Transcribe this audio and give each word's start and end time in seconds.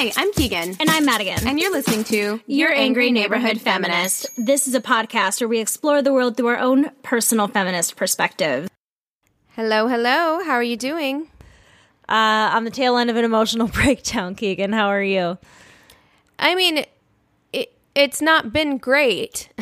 Hi, 0.00 0.12
I'm 0.16 0.32
Keegan. 0.32 0.76
And 0.78 0.88
I'm 0.88 1.04
Madigan. 1.04 1.44
And 1.44 1.58
you're 1.58 1.72
listening 1.72 2.04
to 2.04 2.40
Your 2.46 2.72
Angry 2.72 3.10
Neighborhood 3.10 3.60
Feminist. 3.60 4.28
This 4.38 4.68
is 4.68 4.74
a 4.76 4.80
podcast 4.80 5.40
where 5.40 5.48
we 5.48 5.58
explore 5.58 6.02
the 6.02 6.12
world 6.12 6.36
through 6.36 6.46
our 6.46 6.56
own 6.56 6.92
personal 7.02 7.48
feminist 7.48 7.96
perspective. 7.96 8.68
Hello, 9.56 9.88
hello. 9.88 10.40
How 10.44 10.52
are 10.52 10.62
you 10.62 10.76
doing? 10.76 11.28
Uh, 12.08 12.48
on 12.52 12.62
the 12.62 12.70
tail 12.70 12.96
end 12.96 13.10
of 13.10 13.16
an 13.16 13.24
emotional 13.24 13.66
breakdown, 13.74 14.36
Keegan. 14.36 14.72
How 14.72 14.86
are 14.86 15.02
you? 15.02 15.36
I 16.38 16.54
mean, 16.54 16.84
it, 17.52 17.76
it's 17.96 18.22
not 18.22 18.52
been 18.52 18.78
great. 18.78 19.48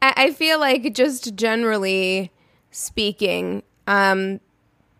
I, 0.00 0.12
I 0.16 0.32
feel 0.32 0.60
like, 0.60 0.94
just 0.94 1.34
generally 1.34 2.30
speaking, 2.70 3.64
um, 3.88 4.38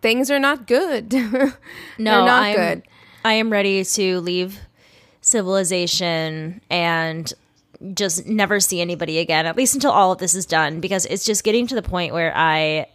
things 0.02 0.28
are 0.28 0.40
not 0.40 0.66
good. 0.66 1.12
no, 1.12 1.54
not 1.98 2.42
I'm, 2.42 2.56
good. 2.56 2.82
I 3.28 3.34
am 3.34 3.50
ready 3.50 3.84
to 3.84 4.20
leave 4.20 4.58
civilization 5.20 6.62
and 6.70 7.30
just 7.92 8.26
never 8.26 8.58
see 8.58 8.80
anybody 8.80 9.18
again, 9.18 9.44
at 9.44 9.54
least 9.54 9.74
until 9.74 9.90
all 9.90 10.12
of 10.12 10.18
this 10.18 10.34
is 10.34 10.46
done, 10.46 10.80
because 10.80 11.04
it's 11.04 11.26
just 11.26 11.44
getting 11.44 11.66
to 11.66 11.74
the 11.74 11.82
point 11.82 12.14
where 12.14 12.32
I 12.34 12.86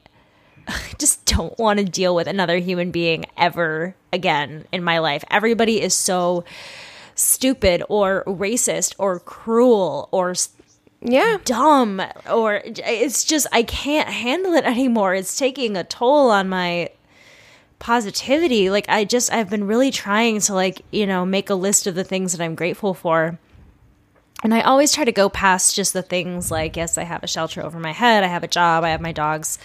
just 0.97 1.23
don't 1.25 1.55
want 1.59 1.77
to 1.77 1.85
deal 1.85 2.15
with 2.15 2.25
another 2.25 2.57
human 2.57 2.89
being 2.89 3.25
ever 3.37 3.95
again 4.11 4.65
in 4.71 4.83
my 4.83 4.97
life. 4.97 5.23
Everybody 5.29 5.79
is 5.79 5.93
so 5.93 6.45
stupid 7.13 7.83
or 7.87 8.23
racist 8.25 8.95
or 8.97 9.19
cruel 9.19 10.09
or 10.11 10.33
yeah 10.99 11.37
dumb 11.45 12.01
or 12.31 12.59
it's 12.65 13.23
just 13.23 13.45
I 13.51 13.61
can't 13.61 14.09
handle 14.09 14.53
it 14.53 14.65
anymore. 14.65 15.13
It's 15.13 15.37
taking 15.37 15.77
a 15.77 15.83
toll 15.83 16.31
on 16.31 16.49
my 16.49 16.89
positivity. 17.83 18.69
Like 18.69 18.85
I 18.87 19.03
just 19.03 19.31
I've 19.31 19.49
been 19.49 19.67
really 19.67 19.91
trying 19.91 20.39
to 20.39 20.53
like, 20.53 20.83
you 20.91 21.05
know, 21.05 21.25
make 21.25 21.49
a 21.49 21.53
list 21.53 21.85
of 21.85 21.95
the 21.95 22.05
things 22.05 22.31
that 22.31 22.41
I'm 22.41 22.55
grateful 22.55 22.93
for. 22.93 23.37
And 24.41 24.53
I 24.53 24.61
always 24.61 24.93
try 24.93 25.03
to 25.03 25.11
go 25.11 25.27
past 25.27 25.75
just 25.75 25.91
the 25.91 26.01
things 26.01 26.49
like 26.49 26.77
yes, 26.77 26.97
I 26.97 27.03
have 27.03 27.23
a 27.23 27.27
shelter 27.27 27.61
over 27.61 27.77
my 27.77 27.91
head, 27.91 28.23
I 28.23 28.27
have 28.27 28.43
a 28.43 28.47
job, 28.47 28.85
I 28.85 28.89
have 28.89 29.01
my 29.01 29.11
dogs. 29.11 29.59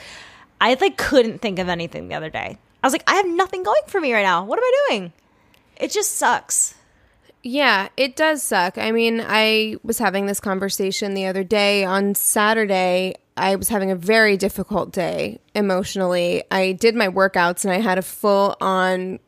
I 0.60 0.76
like 0.80 0.98
couldn't 0.98 1.38
think 1.38 1.60
of 1.60 1.68
anything 1.68 2.08
the 2.08 2.16
other 2.16 2.28
day. 2.28 2.58
I 2.82 2.86
was 2.86 2.92
like, 2.92 3.04
I 3.06 3.14
have 3.14 3.28
nothing 3.28 3.62
going 3.62 3.82
for 3.86 4.00
me 4.00 4.12
right 4.12 4.24
now. 4.24 4.44
What 4.44 4.58
am 4.58 4.64
I 4.64 4.86
doing? 4.88 5.12
It 5.76 5.92
just 5.92 6.16
sucks. 6.16 6.74
Yeah, 7.42 7.88
it 7.96 8.16
does 8.16 8.42
suck. 8.42 8.78
I 8.78 8.90
mean, 8.90 9.24
I 9.24 9.76
was 9.82 9.98
having 9.98 10.26
this 10.26 10.40
conversation 10.40 11.14
the 11.14 11.26
other 11.26 11.44
day 11.44 11.84
on 11.84 12.14
Saturday. 12.14 13.14
I 13.36 13.56
was 13.56 13.68
having 13.68 13.90
a 13.90 13.96
very 13.96 14.36
difficult 14.36 14.92
day 14.92 15.40
emotionally. 15.54 16.42
I 16.50 16.72
did 16.72 16.94
my 16.94 17.08
workouts 17.08 17.64
and 17.64 17.72
I 17.72 17.78
had 17.78 17.98
a 17.98 18.02
full 18.02 18.56
on 18.60 19.20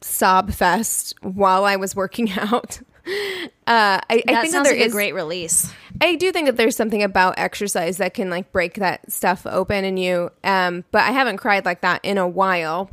sob 0.00 0.52
fest 0.52 1.14
while 1.22 1.64
I 1.64 1.76
was 1.76 1.94
working 1.94 2.30
out. 2.38 2.80
Uh, 3.04 3.98
I, 3.98 4.02
I 4.08 4.42
think 4.42 4.52
that 4.52 4.64
there 4.64 4.74
like 4.74 4.86
is 4.86 4.92
a 4.92 4.94
great 4.94 5.12
release. 5.12 5.72
I 6.00 6.14
do 6.16 6.32
think 6.32 6.46
that 6.46 6.56
there's 6.56 6.76
something 6.76 7.02
about 7.02 7.34
exercise 7.36 7.98
that 7.98 8.14
can 8.14 8.30
like 8.30 8.52
break 8.52 8.74
that 8.74 9.10
stuff 9.10 9.46
open 9.46 9.84
in 9.84 9.96
you. 9.96 10.30
Um, 10.44 10.84
but 10.92 11.02
I 11.02 11.10
haven't 11.10 11.38
cried 11.38 11.64
like 11.64 11.80
that 11.82 12.00
in 12.04 12.16
a 12.16 12.28
while. 12.28 12.90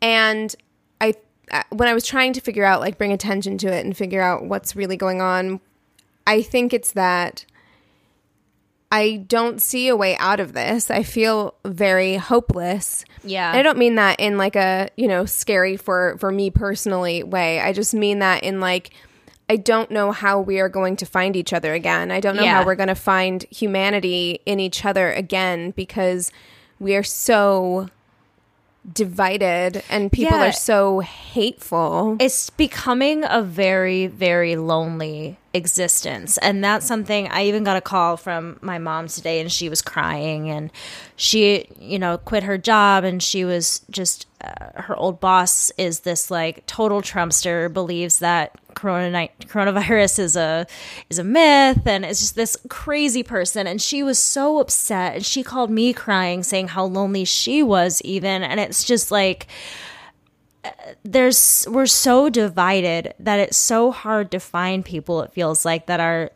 And 0.00 0.54
I, 1.00 1.14
when 1.70 1.88
I 1.88 1.94
was 1.94 2.06
trying 2.06 2.32
to 2.34 2.40
figure 2.40 2.64
out, 2.64 2.80
like, 2.80 2.98
bring 2.98 3.12
attention 3.12 3.58
to 3.58 3.68
it 3.72 3.84
and 3.84 3.96
figure 3.96 4.20
out 4.22 4.44
what's 4.44 4.74
really 4.76 4.96
going 4.96 5.20
on, 5.20 5.60
I 6.26 6.42
think 6.42 6.72
it's 6.72 6.92
that 6.92 7.44
I 8.90 9.24
don't 9.28 9.60
see 9.60 9.88
a 9.88 9.96
way 9.96 10.16
out 10.16 10.40
of 10.40 10.54
this. 10.54 10.90
I 10.90 11.02
feel 11.02 11.54
very 11.64 12.16
hopeless. 12.16 13.04
Yeah. 13.22 13.50
And 13.50 13.58
I 13.58 13.62
don't 13.62 13.78
mean 13.78 13.96
that 13.96 14.18
in 14.18 14.38
like 14.38 14.56
a, 14.56 14.88
you 14.96 15.06
know, 15.08 15.26
scary 15.26 15.76
for 15.76 16.16
for 16.18 16.32
me 16.32 16.50
personally 16.50 17.22
way. 17.22 17.60
I 17.60 17.72
just 17.74 17.92
mean 17.94 18.20
that 18.20 18.42
in 18.44 18.60
like 18.60 18.90
I 19.50 19.56
don't 19.56 19.90
know 19.90 20.12
how 20.12 20.40
we 20.40 20.58
are 20.60 20.68
going 20.70 20.96
to 20.96 21.06
find 21.06 21.36
each 21.36 21.52
other 21.52 21.74
again. 21.74 22.10
I 22.10 22.20
don't 22.20 22.36
know 22.36 22.42
Yeah. 22.42 22.58
how 22.60 22.66
we're 22.66 22.74
going 22.76 22.88
to 22.88 22.94
find 22.94 23.44
humanity 23.50 24.40
in 24.46 24.58
each 24.60 24.84
other 24.86 25.10
again 25.12 25.70
because 25.72 26.30
we 26.78 26.94
are 26.96 27.02
so 27.02 27.88
divided 28.92 29.82
and 29.90 30.10
people 30.12 30.36
Yeah. 30.38 30.48
are 30.48 30.52
so 30.52 31.00
hateful. 31.00 32.16
it's 32.20 32.50
becoming 32.50 33.24
a 33.28 33.42
very 33.42 34.06
very 34.06 34.56
lonely 34.56 35.36
existence. 35.58 36.38
And 36.38 36.64
that's 36.64 36.86
something 36.86 37.28
i 37.28 37.44
even 37.44 37.64
got 37.64 37.76
a 37.76 37.80
call 37.80 38.16
from 38.16 38.58
my 38.62 38.78
mom 38.78 39.08
today 39.08 39.40
and 39.40 39.50
she 39.52 39.68
was 39.68 39.82
crying 39.82 40.48
and 40.48 40.70
she 41.16 41.68
you 41.78 41.98
know 41.98 42.16
quit 42.18 42.44
her 42.44 42.56
job 42.56 43.04
and 43.04 43.22
she 43.22 43.44
was 43.44 43.80
just 43.90 44.26
uh, 44.42 44.82
her 44.82 44.96
old 44.96 45.20
boss 45.20 45.70
is 45.76 46.00
this 46.00 46.30
like 46.30 46.64
total 46.66 47.02
trumpster 47.02 47.72
believes 47.72 48.20
that 48.20 48.56
corona 48.78 49.28
coronavirus 49.40 50.20
is 50.20 50.36
a 50.36 50.66
is 51.10 51.18
a 51.18 51.24
myth 51.24 51.86
and 51.86 52.04
it's 52.04 52.20
just 52.20 52.36
this 52.36 52.56
crazy 52.68 53.22
person. 53.22 53.66
And 53.66 53.82
she 53.82 54.02
was 54.02 54.18
so 54.18 54.60
upset 54.60 55.16
and 55.16 55.26
she 55.26 55.42
called 55.42 55.70
me 55.70 55.92
crying 55.92 56.42
saying 56.42 56.68
how 56.68 56.84
lonely 56.84 57.24
she 57.24 57.62
was 57.62 58.00
even. 58.02 58.42
And 58.42 58.60
it's 58.60 58.84
just 58.84 59.10
like 59.10 59.48
there's 61.04 61.66
we're 61.70 61.86
so 61.86 62.28
divided 62.28 63.14
that 63.18 63.38
it's 63.38 63.56
so 63.56 63.90
hard 63.90 64.30
to 64.30 64.40
find 64.40 64.84
people 64.84 65.22
it 65.22 65.32
feels 65.32 65.64
like 65.64 65.86
that 65.86 66.00
are 66.00 66.30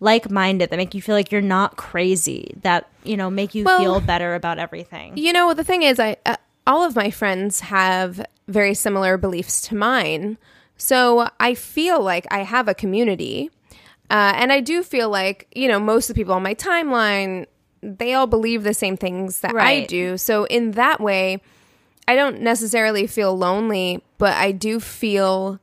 like-minded 0.00 0.70
that 0.70 0.76
make 0.76 0.94
you 0.94 1.02
feel 1.02 1.14
like 1.14 1.32
you're 1.32 1.40
not 1.40 1.76
crazy 1.76 2.54
that 2.62 2.88
you 3.04 3.16
know 3.16 3.30
make 3.30 3.54
you 3.54 3.64
Well, 3.64 3.78
feel 3.78 4.00
better 4.00 4.34
about 4.34 4.58
everything. 4.58 5.16
You 5.16 5.32
know, 5.32 5.54
the 5.54 5.64
thing 5.64 5.82
is, 5.82 5.98
I 5.98 6.16
uh, 6.26 6.36
all 6.66 6.84
of 6.84 6.94
my 6.94 7.10
friends 7.10 7.60
have 7.60 8.24
very 8.46 8.74
similar 8.74 9.16
beliefs 9.16 9.60
to 9.62 9.74
mine, 9.74 10.38
so 10.76 11.28
I 11.40 11.54
feel 11.54 12.00
like 12.00 12.26
I 12.30 12.40
have 12.40 12.68
a 12.68 12.74
community, 12.74 13.50
uh, 14.10 14.32
and 14.36 14.52
I 14.52 14.60
do 14.60 14.82
feel 14.82 15.08
like 15.08 15.48
you 15.54 15.68
know 15.68 15.80
most 15.80 16.08
of 16.08 16.14
the 16.14 16.20
people 16.20 16.34
on 16.34 16.42
my 16.42 16.54
timeline 16.54 17.46
they 17.82 18.12
all 18.12 18.26
believe 18.26 18.64
the 18.64 18.74
same 18.74 18.96
things 18.96 19.40
that 19.40 19.54
I 19.54 19.84
do. 19.86 20.16
So 20.16 20.44
in 20.44 20.72
that 20.72 21.00
way, 21.00 21.40
I 22.08 22.16
don't 22.16 22.40
necessarily 22.40 23.06
feel 23.06 23.36
lonely, 23.36 24.02
but 24.16 24.32
I 24.32 24.50
do 24.50 24.80
feel 24.80 25.60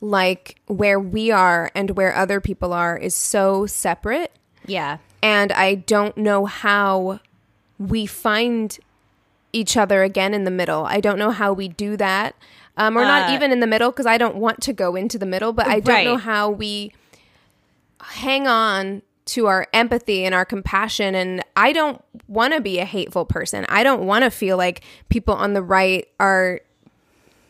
like 0.00 0.56
where 0.66 0.98
we 0.98 1.30
are 1.30 1.70
and 1.74 1.90
where 1.90 2.16
other 2.16 2.40
people 2.40 2.72
are 2.72 2.96
is 2.96 3.14
so 3.14 3.66
separate. 3.66 4.32
Yeah. 4.66 4.98
And 5.22 5.52
I 5.52 5.76
don't 5.76 6.16
know 6.16 6.46
how 6.46 7.20
we 7.78 8.06
find 8.06 8.76
each 9.52 9.76
other 9.76 10.02
again 10.02 10.32
in 10.32 10.44
the 10.44 10.50
middle. 10.50 10.86
I 10.86 10.98
don't 11.00 11.18
know 11.18 11.30
how 11.30 11.52
we 11.52 11.68
do 11.68 11.96
that. 11.98 12.34
Um, 12.76 12.96
or 12.96 13.02
not 13.04 13.28
Uh, 13.28 13.34
even 13.34 13.52
in 13.52 13.60
the 13.60 13.66
middle 13.66 13.90
because 13.90 14.06
I 14.06 14.16
don't 14.16 14.36
want 14.36 14.62
to 14.62 14.72
go 14.72 14.96
into 14.96 15.18
the 15.18 15.26
middle, 15.26 15.52
but 15.52 15.66
I 15.66 15.78
don't 15.78 16.04
know 16.04 16.16
how 16.16 16.48
we 16.48 16.92
hang 18.00 18.48
on 18.48 19.02
to 19.24 19.46
our 19.46 19.66
empathy 19.72 20.24
and 20.24 20.34
our 20.34 20.44
compassion. 20.44 21.14
And 21.14 21.42
I 21.56 21.72
don't 21.72 22.02
want 22.26 22.54
to 22.54 22.60
be 22.60 22.78
a 22.78 22.84
hateful 22.84 23.24
person. 23.24 23.64
I 23.68 23.82
don't 23.82 24.06
want 24.06 24.24
to 24.24 24.30
feel 24.30 24.56
like 24.56 24.82
people 25.08 25.34
on 25.34 25.52
the 25.52 25.62
right 25.62 26.08
are 26.18 26.60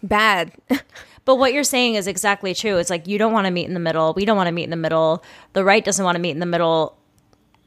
bad. 0.03 0.53
But 1.25 1.37
what 1.37 1.53
you're 1.53 1.65
saying 1.65 1.95
is 1.95 2.07
exactly 2.07 2.55
true. 2.55 2.79
It's 2.79 2.91
like 2.91 3.07
you 3.07 3.19
don't 3.19 3.33
want 3.33 3.47
to 3.47 3.51
meet 3.51 3.67
in 3.67 3.75
the 3.75 3.81
middle. 3.81 4.13
We 4.15 4.25
don't 4.25 4.37
want 4.37 4.49
to 4.49 4.53
meet 4.53 4.65
in 4.65 4.71
the 4.71 4.77
middle. 4.77 5.23
The 5.53 5.65
right 5.65 5.85
doesn't 5.85 6.05
want 6.05 6.17
to 6.17 6.21
meet 6.21 6.31
in 6.31 6.41
the 6.41 6.47
middle. 6.47 6.99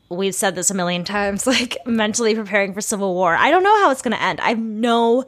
We've 0.10 0.36
said 0.36 0.56
this 0.56 0.70
a 0.70 0.74
million 0.74 1.04
times, 1.04 1.48
like 1.48 1.78
mentally 1.86 2.36
preparing 2.36 2.74
for 2.74 2.82
civil 2.82 3.14
war. 3.14 3.36
I 3.36 3.52
don't 3.52 3.64
know 3.64 3.78
how 3.80 3.92
it's 3.92 4.02
going 4.02 4.16
to 4.16 4.22
end. 4.22 4.42
I 4.42 4.50
have 4.50 4.60
no 4.60 5.26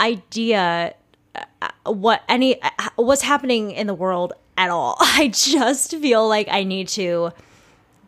idea 0.00 0.94
uh, 1.34 1.92
what 1.92 2.22
any 2.28 2.60
uh, 2.60 2.70
what's 2.96 3.22
happening 3.22 3.70
in 3.70 3.86
the 3.86 3.94
world 3.94 4.32
at 4.58 4.70
all. 4.70 4.96
I 5.00 5.28
just 5.28 5.92
feel 5.92 6.28
like 6.28 6.48
I 6.50 6.64
need 6.64 6.88
to 6.88 7.32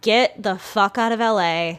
get 0.00 0.42
the 0.42 0.56
fuck 0.56 0.98
out 0.98 1.12
of 1.12 1.20
LA, 1.20 1.78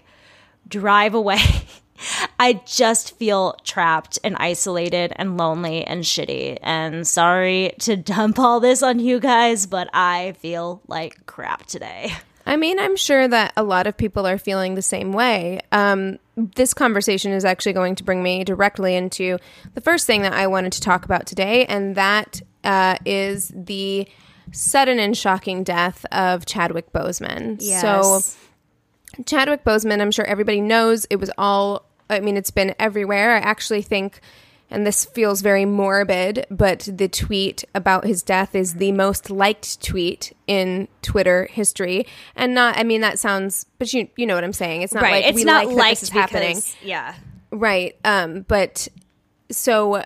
drive 0.68 1.14
away. 1.14 1.40
I 2.40 2.62
just 2.66 3.18
feel 3.18 3.58
trapped 3.64 4.20
and 4.24 4.36
isolated 4.38 5.12
and 5.18 5.38
lonely 5.38 5.84
and 5.84 6.04
shitty. 6.04 6.58
And 6.62 7.06
sorry 7.06 7.74
to 7.80 7.98
dump 7.98 8.40
all 8.40 8.60
this 8.60 8.82
on 8.82 9.00
you 9.00 9.20
guys, 9.20 9.66
but 9.66 9.90
I 9.94 10.34
feel 10.40 10.82
like 10.88 11.26
crap 11.26 11.66
today. 11.66 12.14
I 12.46 12.56
mean, 12.56 12.80
I'm 12.80 12.96
sure 12.96 13.28
that 13.28 13.54
a 13.58 13.64
lot 13.64 13.86
of 13.86 13.96
people 13.96 14.26
are 14.26 14.38
feeling 14.38 14.74
the 14.74 14.82
same 14.82 15.12
way. 15.12 15.60
Um, 15.72 16.18
this 16.36 16.74
conversation 16.74 17.32
is 17.32 17.46
actually 17.46 17.74
going 17.74 17.96
to 17.96 18.04
bring 18.04 18.24
me 18.24 18.44
directly 18.44 18.96
into 18.96 19.38
the 19.76 19.82
first 19.82 20.08
thing 20.08 20.24
that 20.24 20.34
I 20.34 20.48
wanted 20.48 20.72
to 20.74 20.82
talk 20.82 21.06
about 21.06 21.28
today, 21.28 21.66
and 21.66 21.96
that 21.96 22.42
uh, 22.64 22.96
is 23.06 23.52
the 23.54 24.08
sudden 24.52 25.00
and 25.00 25.16
shocking 25.18 25.64
death 25.64 26.06
of 26.12 26.46
Chadwick 26.46 26.92
Boseman. 26.92 27.62
So, 27.82 28.22
Chadwick 29.26 29.64
Boseman, 29.64 30.02
I'm 30.02 30.12
sure 30.12 30.26
everybody 30.26 30.62
knows 30.62 31.06
it 31.10 31.18
was 31.18 31.32
all, 31.38 31.86
I 32.10 32.20
mean, 32.20 32.38
it's 32.38 32.52
been 32.52 32.76
everywhere. 32.80 33.36
I 33.36 33.40
actually 33.40 33.82
think, 33.82 34.22
and 34.70 34.86
this 34.86 35.04
feels 35.06 35.42
very 35.42 35.66
morbid, 35.66 36.46
but 36.52 36.88
the 36.92 37.08
tweet 37.08 37.64
about 37.74 38.06
his 38.06 38.22
death 38.22 38.54
is 38.54 38.76
the 38.76 38.92
most 38.92 39.30
liked 39.32 39.82
tweet 39.84 40.32
in 40.48 40.88
Twitter 41.02 41.48
history. 41.52 42.06
And 42.36 42.54
not, 42.54 42.78
I 42.78 42.84
mean, 42.84 43.02
that 43.02 43.18
sounds, 43.20 43.66
but 43.80 43.92
you, 43.94 44.08
you 44.16 44.26
know 44.28 44.36
what 44.36 44.44
I'm 44.44 44.54
saying. 44.54 44.84
It's 44.84 44.94
not 44.94 45.04
right. 45.04 45.24
like 45.24 45.26
it's 45.26 45.36
we 45.36 45.44
not 45.44 45.66
like 45.68 45.76
liked 45.76 45.80
that 45.80 45.90
this 45.90 46.04
is 46.04 46.10
happening. 46.10 46.56
because- 46.56 46.76
Yeah. 46.84 47.16
Right. 47.52 47.96
Um, 48.06 48.42
but 48.48 48.88
so 49.50 50.04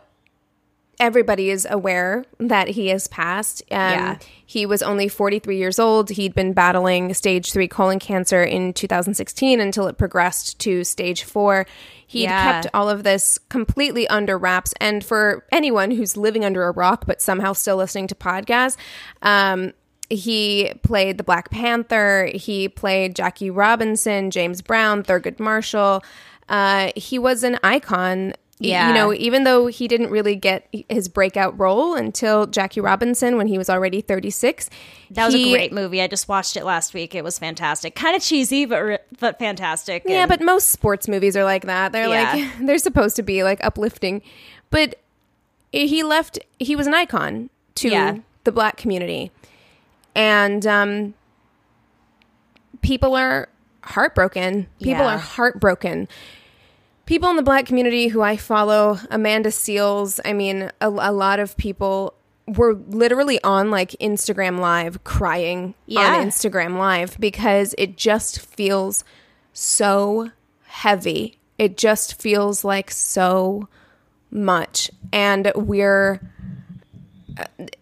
everybody 1.00 1.50
is 1.50 1.66
aware 1.70 2.24
that 2.40 2.70
he 2.70 2.88
has 2.90 3.08
passed. 3.08 3.62
Um, 3.72 3.78
Yeah. 3.78 4.18
He 4.46 4.66
was 4.68 4.84
only 4.84 5.08
43 5.08 5.58
years 5.58 5.80
old. 5.80 6.12
He'd 6.12 6.36
been 6.36 6.54
battling 6.54 7.14
stage 7.16 7.52
three 7.52 7.68
colon 7.68 7.98
cancer 8.00 8.44
in 8.44 8.74
2016 8.74 9.60
until 9.60 9.88
it 9.88 9.98
progressed 9.98 10.60
to 10.60 10.84
stage 10.84 11.24
four. 11.24 11.66
He'd 12.06 12.24
Yeah. 12.24 12.62
kept 12.62 12.68
all 12.74 12.88
of 12.90 13.04
this 13.04 13.40
completely 13.50 14.08
under 14.10 14.38
wraps. 14.38 14.74
And 14.80 15.04
for 15.04 15.46
anyone 15.52 15.90
who's 15.92 16.16
living 16.16 16.46
under 16.46 16.66
a 16.68 16.72
rock 16.72 17.06
but 17.08 17.22
somehow 17.22 17.54
still 17.54 17.78
listening 17.78 18.06
to 18.08 18.16
podcasts, 18.16 18.78
um, 19.24 19.74
he 20.12 20.72
played 20.84 21.18
the 21.18 21.24
Black 21.24 21.50
Panther. 21.50 22.30
He 22.36 22.70
played 22.70 23.16
Jackie 23.16 23.50
Robinson, 23.50 24.30
James 24.30 24.62
Brown, 24.62 25.02
Thurgood 25.02 25.40
Marshall. 25.40 26.04
Uh, 26.48 26.92
he 26.96 27.18
was 27.18 27.44
an 27.44 27.58
icon. 27.64 28.34
Yeah. 28.64 28.88
You 28.88 28.94
know, 28.94 29.14
even 29.14 29.44
though 29.44 29.68
he 29.68 29.88
didn't 29.88 30.10
really 30.10 30.36
get 30.36 30.68
his 30.90 31.08
breakout 31.10 31.60
role 31.60 31.96
until 31.96 32.48
Jackie 32.48 32.80
Robinson 32.82 33.36
when 33.38 33.48
he 33.48 33.58
was 33.58 33.70
already 33.70 34.02
36. 34.02 34.70
That 35.12 35.26
was 35.26 35.34
he- 35.36 35.54
a 35.54 35.56
great 35.58 35.74
movie. 35.74 36.02
I 36.02 36.08
just 36.08 36.28
watched 36.28 36.56
it 36.56 36.64
last 36.64 36.94
week. 36.94 37.14
It 37.14 37.24
was 37.24 37.38
fantastic. 37.38 37.94
Kind 37.96 38.16
of 38.16 38.22
cheesy, 38.24 38.66
but 38.66 39.06
but 39.20 39.38
fantastic. 39.38 40.04
Yeah, 40.06 40.22
And- 40.24 40.30
but 40.30 40.42
most 40.42 40.70
sports 40.70 41.08
movies 41.08 41.36
are 41.36 41.44
like 41.44 41.66
that. 41.66 41.92
They're 41.92 42.08
Yeah. 42.08 42.34
like 42.34 42.52
they're 42.66 42.78
supposed 42.78 43.16
to 43.18 43.24
be 43.24 43.44
like 43.44 43.64
uplifting. 43.64 44.22
But 44.70 44.96
he 45.72 46.02
left 46.04 46.40
he 46.60 46.76
was 46.76 46.88
an 46.88 46.94
icon 46.94 47.50
to 47.76 47.90
Yeah. 47.90 48.18
the 48.46 48.52
black 48.52 48.78
community. 48.78 49.32
And 50.16 50.66
um 50.66 51.14
people 52.82 53.16
are 53.16 53.50
heartbroken. 53.84 54.68
People 54.82 55.04
Yeah. 55.04 55.16
are 55.16 55.18
heartbroken. 55.18 56.08
People 57.06 57.30
in 57.30 57.36
the 57.36 57.44
black 57.44 57.66
community 57.66 58.08
who 58.08 58.22
I 58.22 58.38
follow, 58.38 58.98
Amanda 59.12 59.50
Seales, 59.50 60.20
I 60.24 60.32
mean, 60.34 60.72
a, 60.80 60.88
a 60.88 61.12
lot 61.12 61.40
of 61.40 61.58
people 61.58 62.14
were 62.48 62.74
literally 62.76 63.42
on 63.44 63.72
like 63.72 63.92
Instagram 64.02 64.60
Live 64.60 65.04
crying 65.04 65.76
Yeah. 65.86 66.16
on 66.18 66.28
Instagram 66.28 66.78
Live 66.78 67.20
because 67.20 67.76
it 67.78 67.98
just 67.98 68.40
feels 68.40 69.04
so 69.54 70.32
heavy. 70.66 71.38
It 71.58 71.78
just 71.78 72.22
feels 72.22 72.64
like 72.64 72.90
so 72.92 73.68
much. 74.32 74.90
And 75.12 75.52
we're. 75.56 76.22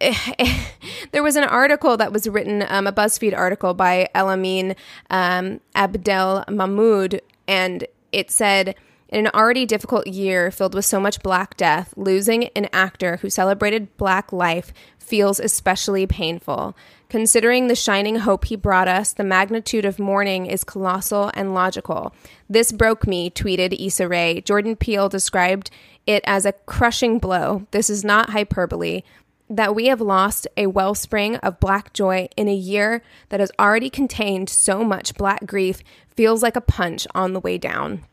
there 1.12 1.22
was 1.22 1.36
an 1.36 1.44
article 1.44 1.96
that 1.98 2.10
was 2.12 2.26
written, 2.28 2.64
um, 2.68 2.86
a 2.86 2.92
BuzzFeed 2.92 3.36
article 3.36 3.74
by 3.74 4.08
Elamin 4.14 4.74
um, 5.10 5.60
Abdelmahmoud, 5.76 7.20
and 7.46 7.86
it 8.12 8.30
said, 8.30 8.74
in 9.12 9.26
an 9.26 9.32
already 9.34 9.66
difficult 9.66 10.06
year 10.06 10.50
filled 10.50 10.74
with 10.74 10.86
so 10.86 10.98
much 10.98 11.22
Black 11.22 11.56
death, 11.56 11.92
losing 11.96 12.44
an 12.56 12.68
actor 12.72 13.18
who 13.18 13.28
celebrated 13.28 13.94
Black 13.98 14.32
life 14.32 14.72
feels 14.98 15.38
especially 15.38 16.06
painful. 16.06 16.74
Considering 17.10 17.68
the 17.68 17.74
shining 17.74 18.16
hope 18.16 18.46
he 18.46 18.56
brought 18.56 18.88
us, 18.88 19.12
the 19.12 19.22
magnitude 19.22 19.84
of 19.84 19.98
mourning 19.98 20.46
is 20.46 20.64
colossal 20.64 21.30
and 21.34 21.52
logical. 21.52 22.14
This 22.48 22.72
broke 22.72 23.06
me, 23.06 23.28
tweeted 23.28 23.78
Issa 23.78 24.08
Rae. 24.08 24.40
Jordan 24.40 24.76
Peele 24.76 25.10
described 25.10 25.70
it 26.06 26.24
as 26.26 26.46
a 26.46 26.52
crushing 26.64 27.18
blow. 27.18 27.66
This 27.70 27.90
is 27.90 28.02
not 28.02 28.30
hyperbole. 28.30 29.02
That 29.50 29.74
we 29.74 29.88
have 29.88 30.00
lost 30.00 30.48
a 30.56 30.68
wellspring 30.68 31.36
of 31.36 31.60
black 31.60 31.92
joy 31.92 32.30
in 32.38 32.48
a 32.48 32.54
year 32.54 33.02
that 33.28 33.40
has 33.40 33.52
already 33.58 33.90
contained 33.90 34.48
so 34.48 34.82
much 34.82 35.14
black 35.14 35.44
grief 35.44 35.82
feels 36.16 36.42
like 36.42 36.56
a 36.56 36.62
punch 36.62 37.06
on 37.14 37.34
the 37.34 37.40
way 37.40 37.58
down. 37.58 38.06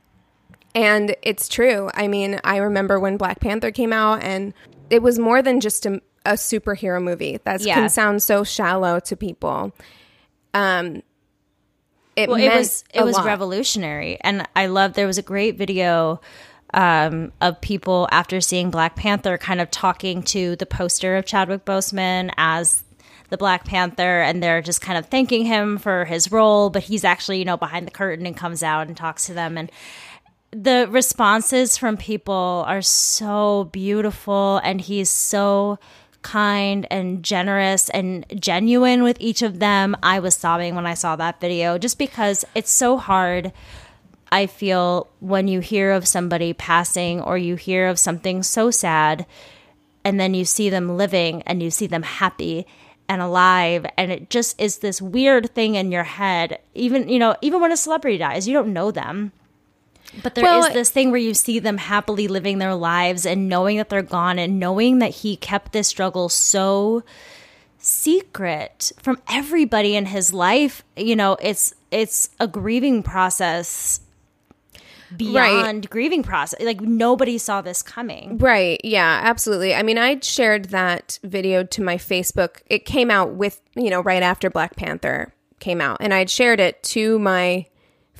And 0.75 1.15
it's 1.21 1.47
true. 1.47 1.89
I 1.93 2.07
mean, 2.07 2.39
I 2.43 2.57
remember 2.57 2.99
when 2.99 3.17
Black 3.17 3.39
Panther 3.39 3.71
came 3.71 3.91
out, 3.91 4.23
and 4.23 4.53
it 4.89 5.01
was 5.01 5.17
more 5.17 5.41
than 5.41 5.59
just 5.59 5.85
a, 5.85 6.01
a 6.25 6.33
superhero 6.33 7.01
movie. 7.01 7.39
That 7.43 7.61
Yeah. 7.61 7.75
can 7.75 7.89
sound 7.89 8.21
so 8.21 8.43
shallow 8.43 8.99
to 9.01 9.15
people. 9.15 9.73
Um, 10.53 11.01
it 12.15 12.29
well, 12.29 12.39
it 12.39 12.49
was 12.53 12.83
it 12.93 13.03
was 13.03 13.15
lot. 13.15 13.25
revolutionary, 13.25 14.17
and 14.21 14.47
I 14.55 14.67
love. 14.67 14.93
There 14.93 15.07
was 15.07 15.17
a 15.17 15.23
great 15.23 15.57
video 15.57 16.21
um, 16.73 17.31
of 17.41 17.59
people 17.61 18.07
after 18.11 18.41
seeing 18.41 18.69
Black 18.71 18.95
Panther, 18.95 19.37
kind 19.37 19.61
of 19.61 19.71
talking 19.71 20.21
to 20.23 20.55
the 20.55 20.65
poster 20.65 21.15
of 21.15 21.25
Chadwick 21.25 21.65
Boseman 21.65 22.31
as 22.37 22.83
the 23.29 23.37
Black 23.37 23.63
Panther, 23.63 24.21
and 24.21 24.41
they're 24.43 24.61
just 24.61 24.81
kind 24.81 24.97
of 24.97 25.05
thanking 25.07 25.45
him 25.45 25.77
for 25.77 26.05
his 26.05 26.31
role, 26.31 26.69
but 26.69 26.83
he's 26.83 27.03
actually 27.03 27.39
you 27.39 27.45
know 27.45 27.57
behind 27.57 27.87
the 27.87 27.91
curtain 27.91 28.25
and 28.25 28.35
comes 28.35 28.61
out 28.63 28.87
and 28.87 28.95
talks 28.95 29.25
to 29.25 29.33
them 29.33 29.57
and. 29.57 29.71
The 30.51 30.87
responses 30.89 31.77
from 31.77 31.95
people 31.95 32.63
are 32.67 32.81
so 32.81 33.69
beautiful, 33.71 34.59
and 34.63 34.81
he's 34.81 35.09
so 35.09 35.77
kind 36.21 36.87
and 36.89 37.23
generous 37.23 37.89
and 37.89 38.25
genuine 38.35 39.03
with 39.03 39.17
each 39.19 39.41
of 39.41 39.59
them. 39.59 39.95
I 40.01 40.19
was 40.19 40.35
sobbing 40.35 40.75
when 40.75 40.85
I 40.85 40.95
saw 40.95 41.15
that 41.15 41.39
video 41.39 41.77
just 41.77 41.97
because 41.97 42.45
it's 42.55 42.71
so 42.71 42.97
hard. 42.97 43.53
I 44.31 44.47
feel 44.47 45.07
when 45.19 45.47
you 45.47 45.59
hear 45.59 45.91
of 45.91 46.07
somebody 46.07 46.53
passing 46.53 47.21
or 47.21 47.37
you 47.37 47.55
hear 47.55 47.87
of 47.87 47.99
something 47.99 48.43
so 48.43 48.69
sad 48.69 49.25
and 50.03 50.19
then 50.19 50.33
you 50.33 50.45
see 50.45 50.69
them 50.69 50.97
living 50.97 51.41
and 51.43 51.63
you 51.63 51.71
see 51.71 51.87
them 51.87 52.03
happy 52.03 52.65
and 53.07 53.21
alive 53.21 53.85
and 53.97 54.11
it 54.11 54.29
just 54.29 54.59
is 54.61 54.79
this 54.79 55.01
weird 55.01 55.53
thing 55.55 55.73
in 55.75 55.91
your 55.91 56.03
head 56.03 56.59
even 56.75 57.09
you 57.09 57.17
know 57.17 57.35
even 57.41 57.59
when 57.59 57.71
a 57.71 57.77
celebrity 57.77 58.19
dies 58.19 58.47
you 58.47 58.53
don't 58.53 58.71
know 58.71 58.91
them 58.91 59.31
but 60.23 60.35
there 60.35 60.43
is 60.43 60.49
Well, 60.65 60.73
this 60.73 60.89
thing 60.89 61.11
where 61.11 61.19
you 61.19 61.33
see 61.33 61.59
them 61.59 61.77
happily 61.77 62.27
living 62.27 62.57
their 62.57 62.75
lives 62.75 63.25
and 63.25 63.47
knowing 63.47 63.77
that 63.77 63.89
they're 63.89 64.01
gone 64.01 64.39
and 64.39 64.59
knowing 64.59 64.99
that 64.99 65.11
he 65.11 65.35
kept 65.35 65.71
this 65.71 65.87
struggle 65.87 66.29
so 66.29 67.03
secret 67.77 68.91
from 69.01 69.19
everybody 69.29 69.95
in 69.95 70.07
his 70.07 70.33
life. 70.33 70.83
You 70.97 71.15
know, 71.15 71.37
it's 71.41 71.73
it's 71.91 72.29
a 72.39 72.47
grieving 72.47 73.03
process. 73.03 74.01
beyond 75.15 75.89
grieving 75.89 76.21
process. 76.23 76.61
Like 76.61 76.81
nobody 76.81 77.37
saw 77.37 77.61
this 77.61 77.81
coming. 77.81 78.37
Right. 78.37 78.79
Yeah, 78.83 79.21
absolutely. 79.23 79.73
I 79.73 79.81
mean, 79.83 79.97
I 79.97 80.19
shared 80.21 80.65
that 80.65 81.19
video 81.23 81.63
to 81.63 81.81
my 81.81 81.97
Facebook. 81.97 82.61
It 82.67 82.85
came 82.85 83.09
out 83.09 83.31
with, 83.31 83.61
you 83.75 83.89
know, 83.89 84.01
right 84.01 84.21
after 84.21 84.49
Black 84.49 84.75
Panther 84.75 85.33
came 85.59 85.81
out. 85.81 85.97
And 85.99 86.13
I'd 86.13 86.29
shared 86.29 86.59
it 86.59 86.81
to 86.83 87.17
my 87.19 87.65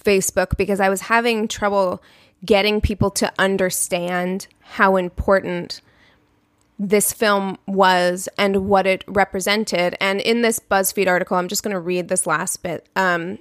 Facebook 0.03 0.58
because 0.58 0.79
I 0.79 0.89
was 0.89 1.01
having 1.01 1.48
trouble 1.48 2.01
getting 2.46 2.82
people 2.82 3.12
to 3.12 3.32
understand 3.38 4.48
how 4.62 4.96
important 4.96 5.82
this 6.77 7.12
film 7.12 7.58
was 7.68 8.29
and 8.38 8.68
what 8.68 8.88
it 8.88 9.03
represented. 9.08 9.96
And 10.00 10.22
in 10.22 10.41
this 10.41 10.60
BuzzFeed 10.60 11.08
article, 11.08 11.36
I'm 11.36 11.50
just 11.50 11.62
going 11.62 11.74
to 11.74 11.79
read 11.79 12.08
this 12.08 12.25
last 12.25 12.63
bit. 12.63 12.88
Um, 12.96 13.39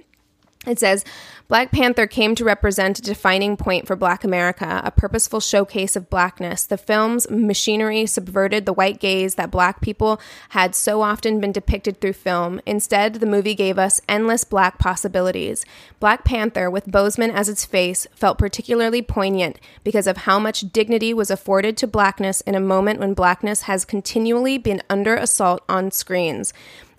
it 0.69 0.79
says 0.79 1.03
Black 1.49 1.71
Panther 1.71 2.05
came 2.05 2.35
to 2.35 2.43
represent 2.43 2.99
a 2.99 3.01
defining 3.01 3.57
point 3.57 3.87
for 3.87 3.95
Black 3.95 4.23
America, 4.23 4.81
a 4.83 4.91
purposeful 4.91 5.39
showcase 5.39 5.95
of 5.95 6.07
blackness. 6.07 6.63
The 6.63 6.77
film's 6.77 7.27
machinery 7.31 8.05
subverted 8.05 8.67
the 8.67 8.73
white 8.73 8.99
gaze 8.99 9.33
that 9.33 9.49
Black 9.49 9.81
people 9.81 10.21
had 10.49 10.75
so 10.75 11.01
often 11.01 11.39
been 11.39 11.51
depicted 11.51 11.99
through 11.99 12.13
film. 12.13 12.61
Instead, 12.67 13.15
the 13.15 13.25
movie 13.25 13.55
gave 13.55 13.79
us 13.79 13.99
endless 14.07 14.43
Black 14.43 14.77
possibilities. 14.77 15.65
Black 15.99 16.23
Panther, 16.23 16.69
with 16.69 16.85
Boseman 16.85 17.33
as 17.33 17.49
its 17.49 17.65
face, 17.65 18.05
felt 18.13 18.37
particularly 18.37 19.01
poignant 19.01 19.59
because 19.83 20.05
of 20.05 20.17
how 20.17 20.37
much 20.37 20.71
dignity 20.71 21.15
was 21.15 21.31
afforded 21.31 21.77
to 21.77 21.87
Blackness 21.87 22.41
in 22.41 22.53
a 22.53 22.59
moment 22.59 22.99
when 22.99 23.15
Blackness 23.15 23.63
has 23.63 23.85
continually 23.85 24.59
been 24.59 24.83
under 24.87 25.15
assault 25.15 25.63
on 25.67 25.89
screens. 25.89 26.53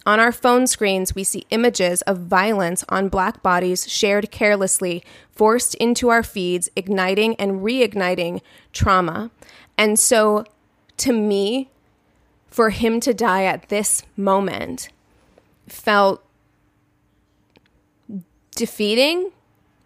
On 0.07 0.19
our 0.19 0.33
phone 0.33 0.67
screens, 0.67 1.15
we 1.15 1.25
see 1.25 1.47
images 1.51 2.01
of 2.03 2.19
violence 2.19 2.85
on 2.89 3.09
black 3.09 3.43
bodies 3.43 3.91
shared 3.91 4.31
carelessly, 4.31 5.05
forced 5.31 5.75
into 5.75 6.09
our 6.09 6.23
feeds, 6.23 6.71
igniting 6.75 7.35
and 7.37 7.61
reigniting 7.61 8.41
trauma. 8.73 9.31
And 9.77 9.99
so, 9.99 10.45
to 10.99 11.13
me, 11.13 11.71
for 12.49 12.71
him 12.71 12.99
to 13.01 13.15
die 13.15 13.45
at 13.45 13.69
this 13.69 14.03
moment 14.17 14.89
felt 15.69 16.25
defeating, 18.57 19.31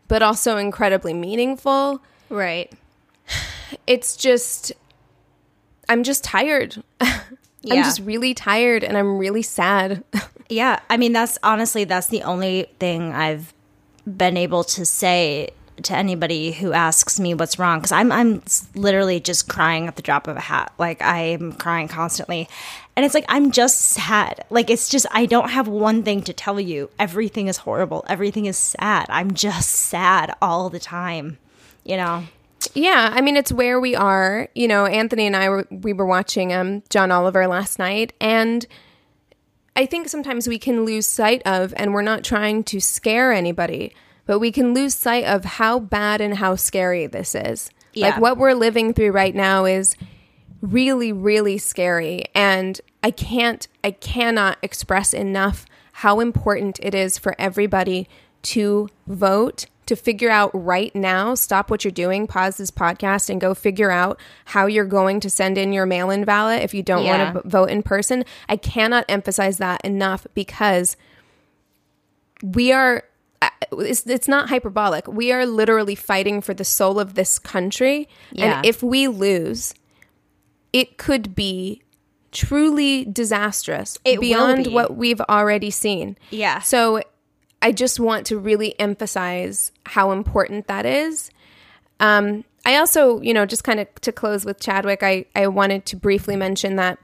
but 0.08 0.22
also 0.22 0.56
incredibly 0.56 1.12
meaningful. 1.12 2.00
Right. 2.28 2.72
It's 3.86 4.16
just, 4.16 4.72
I'm 5.88 6.04
just 6.04 6.24
tired. 6.24 6.82
I'm 7.70 7.84
just 7.84 8.00
really 8.00 8.34
tired 8.34 8.84
and 8.84 8.96
I'm 8.96 9.18
really 9.18 9.42
sad. 9.42 10.04
Yeah, 10.50 10.80
I 10.90 10.98
mean 10.98 11.14
that's 11.14 11.38
honestly 11.42 11.84
that's 11.84 12.08
the 12.08 12.22
only 12.22 12.66
thing 12.78 13.14
I've 13.14 13.54
been 14.06 14.36
able 14.36 14.62
to 14.64 14.84
say 14.84 15.50
to 15.82 15.96
anybody 15.96 16.52
who 16.52 16.72
asks 16.72 17.18
me 17.18 17.34
what's 17.34 17.58
wrong 17.58 17.78
because 17.78 17.92
I'm 17.92 18.12
I'm 18.12 18.42
literally 18.74 19.20
just 19.20 19.48
crying 19.48 19.88
at 19.88 19.96
the 19.96 20.02
drop 20.02 20.28
of 20.28 20.36
a 20.36 20.40
hat. 20.40 20.72
Like 20.78 21.00
I'm 21.02 21.52
crying 21.52 21.88
constantly. 21.88 22.48
And 22.94 23.04
it's 23.04 23.14
like 23.14 23.24
I'm 23.28 23.50
just 23.50 23.80
sad. 23.80 24.44
Like 24.50 24.70
it's 24.70 24.88
just 24.88 25.06
I 25.10 25.26
don't 25.26 25.50
have 25.50 25.66
one 25.66 26.02
thing 26.02 26.22
to 26.22 26.32
tell 26.32 26.60
you. 26.60 26.90
Everything 26.98 27.48
is 27.48 27.56
horrible. 27.56 28.04
Everything 28.06 28.46
is 28.46 28.58
sad. 28.58 29.06
I'm 29.08 29.32
just 29.32 29.70
sad 29.70 30.34
all 30.40 30.70
the 30.70 30.78
time. 30.78 31.38
You 31.84 31.96
know. 31.96 32.24
Yeah, 32.74 33.10
I 33.12 33.20
mean 33.20 33.36
it's 33.36 33.52
where 33.52 33.80
we 33.80 33.94
are. 33.94 34.48
You 34.54 34.68
know, 34.68 34.86
Anthony 34.86 35.26
and 35.26 35.36
I 35.36 35.48
were 35.48 35.66
we 35.70 35.92
were 35.92 36.06
watching 36.06 36.52
um 36.52 36.82
John 36.90 37.10
Oliver 37.10 37.46
last 37.46 37.78
night 37.78 38.12
and 38.20 38.66
I 39.76 39.86
think 39.86 40.08
sometimes 40.08 40.46
we 40.46 40.58
can 40.58 40.84
lose 40.84 41.06
sight 41.06 41.42
of 41.44 41.74
and 41.76 41.92
we're 41.92 42.02
not 42.02 42.22
trying 42.22 42.62
to 42.64 42.80
scare 42.80 43.32
anybody, 43.32 43.92
but 44.24 44.38
we 44.38 44.52
can 44.52 44.72
lose 44.72 44.94
sight 44.94 45.24
of 45.24 45.44
how 45.44 45.80
bad 45.80 46.20
and 46.20 46.38
how 46.38 46.54
scary 46.54 47.06
this 47.06 47.34
is. 47.34 47.70
Yeah. 47.92 48.10
Like 48.10 48.20
what 48.20 48.38
we're 48.38 48.54
living 48.54 48.94
through 48.94 49.10
right 49.10 49.34
now 49.34 49.64
is 49.64 49.96
really 50.60 51.12
really 51.12 51.58
scary 51.58 52.24
and 52.34 52.80
I 53.02 53.10
can't 53.10 53.68
I 53.82 53.90
cannot 53.90 54.56
express 54.62 55.12
enough 55.12 55.66
how 55.92 56.20
important 56.20 56.80
it 56.82 56.94
is 56.94 57.18
for 57.18 57.36
everybody 57.38 58.08
to 58.42 58.88
vote 59.06 59.66
to 59.86 59.96
figure 59.96 60.30
out 60.30 60.50
right 60.54 60.94
now 60.94 61.34
stop 61.34 61.70
what 61.70 61.84
you're 61.84 61.90
doing 61.92 62.26
pause 62.26 62.56
this 62.56 62.70
podcast 62.70 63.28
and 63.28 63.40
go 63.40 63.54
figure 63.54 63.90
out 63.90 64.18
how 64.46 64.66
you're 64.66 64.84
going 64.84 65.20
to 65.20 65.28
send 65.30 65.58
in 65.58 65.72
your 65.72 65.86
mail-in 65.86 66.24
ballot 66.24 66.62
if 66.62 66.72
you 66.74 66.82
don't 66.82 67.04
Yeah. 67.04 67.32
want 67.32 67.42
to 67.44 67.48
vote 67.48 67.70
in 67.70 67.82
person 67.82 68.24
I 68.48 68.56
cannot 68.56 69.04
emphasize 69.08 69.58
that 69.58 69.80
enough 69.84 70.26
because 70.34 70.96
we 72.42 72.72
are 72.72 73.02
uh, 73.42 73.48
it's, 73.72 74.06
it's 74.06 74.28
not 74.28 74.48
hyperbolic 74.48 75.06
we 75.08 75.32
are 75.32 75.46
literally 75.46 75.94
fighting 75.94 76.40
for 76.40 76.54
the 76.54 76.64
soul 76.64 76.98
of 76.98 77.14
this 77.14 77.38
country 77.38 78.08
Yeah. 78.32 78.56
and 78.58 78.66
if 78.66 78.82
we 78.82 79.08
lose 79.08 79.74
it 80.72 80.96
could 80.98 81.34
be 81.34 81.82
truly 82.32 83.04
disastrous 83.04 83.96
It 84.04 84.18
beyond 84.20 84.64
be. 84.64 84.70
what 84.72 84.96
we've 84.96 85.20
already 85.22 85.70
seen 85.70 86.16
Yeah. 86.30 86.60
so 86.60 87.00
i 87.64 87.72
just 87.72 87.98
want 87.98 88.24
to 88.26 88.38
really 88.38 88.78
emphasize 88.78 89.72
how 89.86 90.12
important 90.12 90.66
that 90.68 90.86
is 90.86 91.30
um, 92.00 92.44
i 92.64 92.76
also 92.76 93.20
you 93.20 93.34
know 93.34 93.44
just 93.46 93.64
kind 93.64 93.80
of 93.80 93.92
to 94.00 94.12
close 94.12 94.44
with 94.44 94.60
chadwick 94.60 95.02
I, 95.02 95.24
I 95.34 95.48
wanted 95.48 95.84
to 95.86 95.96
briefly 95.96 96.36
mention 96.36 96.76
that 96.76 96.98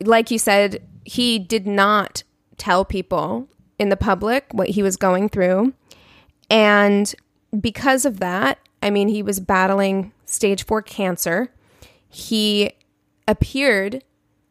like 0.00 0.30
you 0.30 0.38
said, 0.38 0.82
he 1.04 1.38
did 1.38 1.66
not 1.66 2.24
tell 2.58 2.84
people 2.84 3.48
in 3.78 3.88
the 3.88 3.96
public 3.96 4.44
what 4.52 4.68
he 4.70 4.82
was 4.82 4.96
going 4.96 5.28
through. 5.28 5.72
And 6.50 7.14
because 7.58 8.04
of 8.04 8.18
that, 8.20 8.58
I 8.82 8.90
mean, 8.90 9.08
he 9.08 9.22
was 9.22 9.40
battling 9.40 10.12
stage 10.26 10.66
four 10.66 10.82
cancer. 10.82 11.48
He 12.08 12.72
appeared 13.26 14.02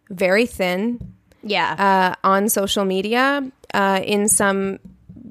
very 0.10 0.46
thin 0.48 1.13
Yeah. 1.43 1.75
uh, 1.77 2.27
on 2.27 2.50
social 2.50 2.86
media 2.86 3.51
uh, 3.74 4.01
in 4.03 4.27
some, 4.29 4.79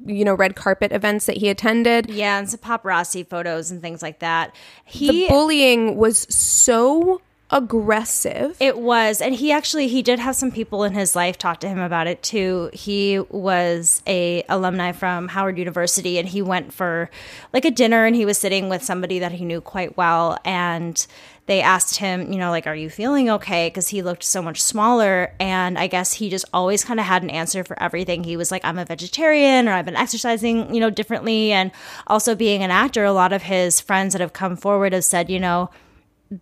you 0.07 0.25
know, 0.25 0.35
red 0.35 0.57
carpet 0.57 0.93
events 0.93 1.27
that 1.27 1.37
he 1.37 1.49
attended. 1.49 2.11
yeah, 2.11 2.39
and 2.39 2.49
some 2.49 2.61
paparazzi 2.61 3.27
photos 3.27 3.71
and 3.71 3.81
things 3.81 4.03
like 4.03 4.19
that. 4.21 4.55
The 4.87 4.91
He 5.09 5.29
bullying 5.29 5.97
was 5.97 6.27
so 6.35 7.21
aggressive. 7.53 8.57
It 8.61 8.79
was, 8.79 9.21
and 9.21 9.35
he 9.35 9.53
actually 9.53 9.87
he 9.89 10.03
did 10.03 10.19
have 10.19 10.35
some 10.35 10.51
people 10.51 10.85
in 10.85 10.95
his 10.95 11.15
life 11.15 11.37
talk 11.37 11.61
to 11.61 11.69
him 11.69 11.79
about 11.79 12.07
it 12.07 12.23
too. 12.23 12.71
He 12.73 13.19
was 13.29 14.03
a 14.07 14.43
alumni 14.49 14.93
from 14.93 15.29
Howard 15.29 15.59
University, 15.59 16.19
and 16.19 16.29
he 16.29 16.41
went 16.43 16.73
for 16.73 17.11
like 17.53 17.65
a 17.65 17.71
dinner, 17.71 18.07
and 18.07 18.17
he 18.17 18.25
was 18.25 18.39
sitting 18.39 18.69
with 18.69 18.83
somebody 18.83 19.19
that 19.19 19.33
he 19.33 19.45
knew 19.45 19.61
quite 19.61 19.97
well, 19.97 20.39
and 20.45 21.07
they 21.47 21.61
asked 21.61 21.97
him, 21.97 22.33
you 22.33 22.39
know, 22.39 22.51
like, 22.51 22.67
"Are 22.67 22.75
you 22.75 22.89
feeling 22.89 23.29
okay?" 23.31 23.67
Because 23.69 23.89
he 23.89 24.03
looked 24.03 24.25
so 24.25 24.43
much 24.43 24.63
smaller, 24.63 25.35
and 25.41 25.79
I 25.79 25.87
guess 25.87 26.15
he 26.15 26.31
just 26.31 26.45
always 26.53 26.85
kind 26.85 27.01
of 27.01 27.07
had 27.07 27.23
an 27.23 27.31
answer 27.31 27.65
for 27.65 27.81
everything. 27.83 28.25
He 28.25 28.37
was 28.37 28.51
like, 28.51 28.65
"I'm 28.65 28.79
a 28.79 28.85
vegetarian," 28.85 29.69
or 29.69 29.73
"I've 29.73 29.85
been 29.85 29.97
exercising, 29.97 30.75
you 30.75 30.81
know, 30.81 30.91
differently," 30.91 31.53
and 31.53 31.71
also 32.07 32.35
being 32.35 32.63
an 32.63 32.71
actor, 32.71 33.05
a 33.05 33.13
lot 33.13 33.33
of 33.33 33.43
his 33.43 33.81
friends 33.81 34.13
that 34.13 34.21
have 34.21 34.33
come 34.33 34.57
forward 34.57 34.93
have 34.93 35.05
said, 35.05 35.31
you 35.31 35.41
know 35.41 35.71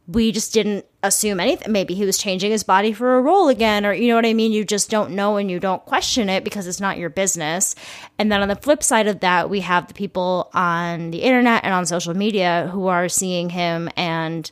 we 0.06 0.30
just 0.32 0.52
didn't 0.52 0.84
assume 1.02 1.40
anything. 1.40 1.72
Maybe 1.72 1.94
he 1.94 2.04
was 2.04 2.18
changing 2.18 2.50
his 2.50 2.62
body 2.62 2.92
for 2.92 3.16
a 3.16 3.22
role 3.22 3.48
again, 3.48 3.84
or 3.84 3.92
you 3.92 4.08
know 4.08 4.14
what 4.14 4.26
I 4.26 4.34
mean? 4.34 4.52
You 4.52 4.64
just 4.64 4.90
don't 4.90 5.12
know 5.12 5.36
and 5.36 5.50
you 5.50 5.58
don't 5.58 5.84
question 5.84 6.28
it 6.28 6.44
because 6.44 6.66
it's 6.66 6.80
not 6.80 6.98
your 6.98 7.10
business. 7.10 7.74
And 8.18 8.30
then 8.30 8.42
on 8.42 8.48
the 8.48 8.56
flip 8.56 8.82
side 8.82 9.08
of 9.08 9.20
that, 9.20 9.50
we 9.50 9.60
have 9.60 9.88
the 9.88 9.94
people 9.94 10.50
on 10.54 11.10
the 11.10 11.22
internet 11.22 11.64
and 11.64 11.74
on 11.74 11.86
social 11.86 12.14
media 12.14 12.68
who 12.72 12.86
are 12.86 13.08
seeing 13.08 13.50
him 13.50 13.88
and 13.96 14.50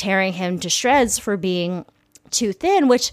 tearing 0.00 0.32
him 0.32 0.58
to 0.58 0.70
shreds 0.70 1.18
for 1.18 1.36
being 1.36 1.84
too 2.30 2.54
thin, 2.54 2.88
which 2.88 3.12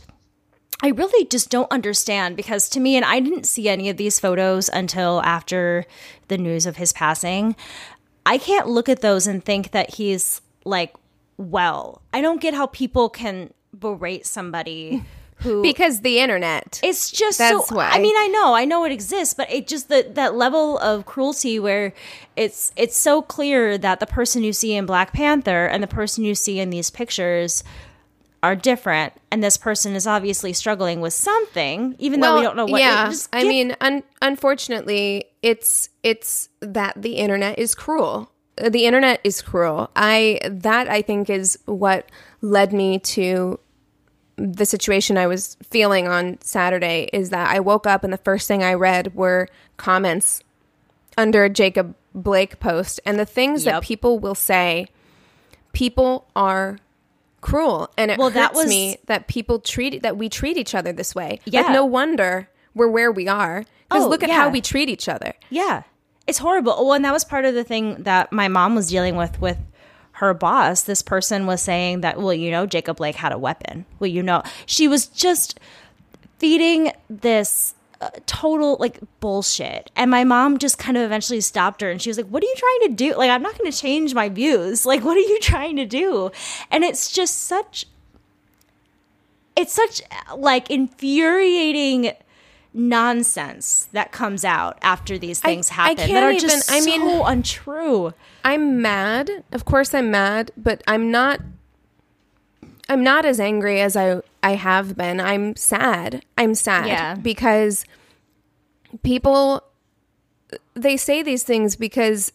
I 0.81 0.89
really 0.89 1.25
just 1.25 1.49
don't 1.49 1.69
understand 1.69 2.37
because 2.37 2.69
to 2.69 2.79
me, 2.79 2.95
and 2.95 3.03
I 3.03 3.19
didn't 3.19 3.43
see 3.43 3.67
any 3.67 3.89
of 3.89 3.97
these 3.97 4.21
photos 4.21 4.69
until 4.69 5.21
after 5.23 5.85
the 6.29 6.37
news 6.37 6.65
of 6.65 6.77
his 6.77 6.93
passing. 6.93 7.57
I 8.25 8.37
can't 8.37 8.69
look 8.69 8.87
at 8.87 9.01
those 9.01 9.27
and 9.27 9.43
think 9.43 9.71
that 9.71 9.95
he's 9.95 10.41
like 10.63 10.95
well. 11.35 12.01
I 12.13 12.21
don't 12.21 12.39
get 12.39 12.53
how 12.53 12.67
people 12.67 13.09
can 13.09 13.53
berate 13.77 14.25
somebody 14.25 15.03
who 15.39 15.61
because 15.61 16.01
the 16.01 16.19
internet. 16.19 16.79
it's 16.83 17.11
just 17.11 17.37
That's 17.37 17.69
so 17.69 17.75
why. 17.75 17.89
I 17.91 17.99
mean 17.99 18.15
I 18.17 18.27
know 18.27 18.53
I 18.53 18.65
know 18.65 18.83
it 18.85 18.91
exists 18.91 19.33
but 19.33 19.51
it 19.51 19.67
just 19.67 19.89
that 19.89 20.15
that 20.15 20.35
level 20.35 20.77
of 20.79 21.05
cruelty 21.05 21.59
where 21.59 21.93
it's 22.35 22.71
it's 22.75 22.97
so 22.97 23.21
clear 23.21 23.77
that 23.77 23.99
the 23.99 24.07
person 24.07 24.43
you 24.43 24.53
see 24.53 24.73
in 24.73 24.85
Black 24.85 25.13
Panther 25.13 25.67
and 25.67 25.81
the 25.83 25.87
person 25.87 26.23
you 26.23 26.35
see 26.35 26.59
in 26.59 26.69
these 26.69 26.89
pictures 26.89 27.63
are 28.43 28.55
different 28.55 29.13
and 29.31 29.43
this 29.43 29.57
person 29.57 29.95
is 29.95 30.05
obviously 30.07 30.53
struggling 30.53 31.01
with 31.01 31.13
something 31.13 31.95
even 31.99 32.19
though 32.19 32.37
we 32.37 32.41
don't 32.43 32.55
know 32.55 32.65
what 32.65 32.79
Yeah, 32.79 33.11
I 33.33 33.43
mean, 33.43 33.75
un- 33.81 34.03
unfortunately, 34.21 35.25
it's 35.41 35.89
it's 36.03 36.49
that 36.61 37.01
the 37.01 37.13
internet 37.15 37.59
is 37.59 37.75
cruel. 37.75 38.31
The 38.55 38.85
internet 38.85 39.21
is 39.23 39.41
cruel. 39.41 39.89
I 39.95 40.39
that 40.49 40.87
I 40.87 41.01
think 41.01 41.29
is 41.29 41.59
what 41.65 42.09
led 42.41 42.73
me 42.73 42.99
to 42.99 43.59
the 44.37 44.65
situation 44.65 45.17
I 45.17 45.27
was 45.27 45.57
feeling 45.69 46.07
on 46.07 46.37
Saturday. 46.41 47.09
Is 47.11 47.29
that 47.31 47.49
I 47.53 47.59
woke 47.59 47.87
up 47.87 48.03
and 48.03 48.13
the 48.13 48.17
first 48.17 48.47
thing 48.47 48.63
I 48.63 48.73
read 48.73 49.15
were 49.15 49.47
comments 49.77 50.43
under 51.17 51.49
Jacob 51.49 51.95
Blake 52.13 52.59
post 52.59 52.99
and 53.05 53.19
the 53.19 53.25
things 53.25 53.63
that 53.65 53.83
people 53.83 54.19
will 54.19 54.35
say, 54.35 54.87
people 55.73 56.27
are 56.35 56.77
cruel, 57.41 57.89
and 57.97 58.11
it 58.11 58.17
Well, 58.17 58.29
that 58.31 58.49
hurts 58.49 58.57
was- 58.57 58.67
me 58.69 58.97
that 59.05 59.27
people 59.27 59.59
treat 59.59 60.01
that 60.03 60.17
we 60.17 60.29
treat 60.29 60.57
each 60.57 60.73
other 60.75 60.91
this 60.91 61.13
way. 61.15 61.39
Yeah. 61.45 61.61
Like, 61.61 61.73
no 61.73 61.85
wonder 61.85 62.49
we're 62.75 62.87
where 62.87 63.11
we 63.11 63.27
are 63.27 63.63
because 63.89 64.03
Oh, 64.05 64.09
look 64.09 64.23
at 64.23 64.29
yeah. 64.29 64.35
how 64.35 64.49
we 64.49 64.61
treat 64.61 64.89
each 64.89 65.07
other. 65.09 65.33
Yeah. 65.49 65.83
It's 66.27 66.39
horrible. 66.39 66.73
Well, 66.73 66.93
and 66.93 67.05
that 67.05 67.13
was 67.13 67.23
part 67.23 67.45
of 67.45 67.53
the 67.55 67.63
thing 67.63 68.03
that 68.03 68.31
my 68.33 68.47
mom 68.49 68.75
was 68.75 68.89
dealing 68.89 69.15
with 69.15 69.39
with 69.39 69.57
her 70.17 70.33
boss. 70.33 70.81
This 70.81 71.03
person 71.03 71.45
was 71.45 71.61
saying 71.61 72.01
that, 72.01 72.19
well, 72.19 72.33
you 72.33 72.49
know, 72.49 72.65
Jacob 72.65 72.97
Blake 72.97 73.15
had 73.15 73.31
a 73.31 73.37
weapon. 73.37 73.85
Well, 73.99 74.09
you 74.09 74.23
know, 74.23 74.41
she 74.65 74.87
was 74.87 75.05
just 75.05 75.59
feeding 76.39 76.91
this 77.07 77.75
uh, 78.01 78.09
total 78.25 78.77
like 78.79 78.99
bullshit. 79.19 79.91
And 79.95 80.09
my 80.09 80.23
mom 80.23 80.57
just 80.57 80.79
kind 80.79 80.97
of 80.97 81.03
eventually 81.03 81.39
stopped 81.41 81.81
her 81.81 81.91
and 81.91 82.01
she 82.01 82.09
was 82.09 82.17
like, 82.17 82.27
What 82.27 82.43
are 82.43 82.47
you 82.47 82.55
trying 82.55 82.89
to 82.89 82.95
do? 82.95 83.15
Like, 83.15 83.29
I'm 83.29 83.43
not 83.43 83.57
going 83.59 83.71
to 83.71 83.77
change 83.77 84.15
my 84.15 84.27
views. 84.29 84.85
Like, 84.87 85.03
what 85.03 85.17
are 85.17 85.21
you 85.21 85.39
trying 85.41 85.75
to 85.75 85.85
do? 85.85 86.31
And 86.71 86.83
it's 86.83 87.11
just 87.11 87.43
such, 87.43 87.85
it's 89.55 89.73
such 89.73 90.01
like 90.35 90.71
infuriating 90.71 92.13
nonsense 92.73 93.89
that 93.91 94.11
comes 94.11 94.45
out 94.45 94.77
after 94.81 95.17
these 95.17 95.39
things 95.39 95.69
I 95.71 95.73
happen 95.73 95.95
that 95.97 96.07
can't 96.07 96.25
are 96.25 96.31
even- 96.31 96.49
just 96.49 96.71
I 96.71 96.81
mean- 96.81 97.01
so 97.01 97.25
untrue. 97.25 98.13
I'm 98.43 98.81
mad. 98.81 99.43
Of 99.51 99.65
course 99.65 99.93
I'm 99.93 100.11
mad, 100.11 100.51
but 100.57 100.83
I'm 100.87 101.11
not 101.11 101.41
I'm 102.89 103.03
not 103.03 103.25
as 103.25 103.39
angry 103.39 103.81
as 103.81 103.97
I 103.97 104.21
I 104.41 104.51
have 104.55 104.95
been. 104.95 105.19
I'm 105.19 105.55
sad. 105.57 106.23
I'm 106.37 106.55
sad 106.55 106.87
Yeah. 106.87 107.15
because 107.15 107.83
people 109.03 109.63
they 110.73 110.95
say 110.95 111.21
these 111.21 111.43
things 111.43 111.75
because 111.75 112.31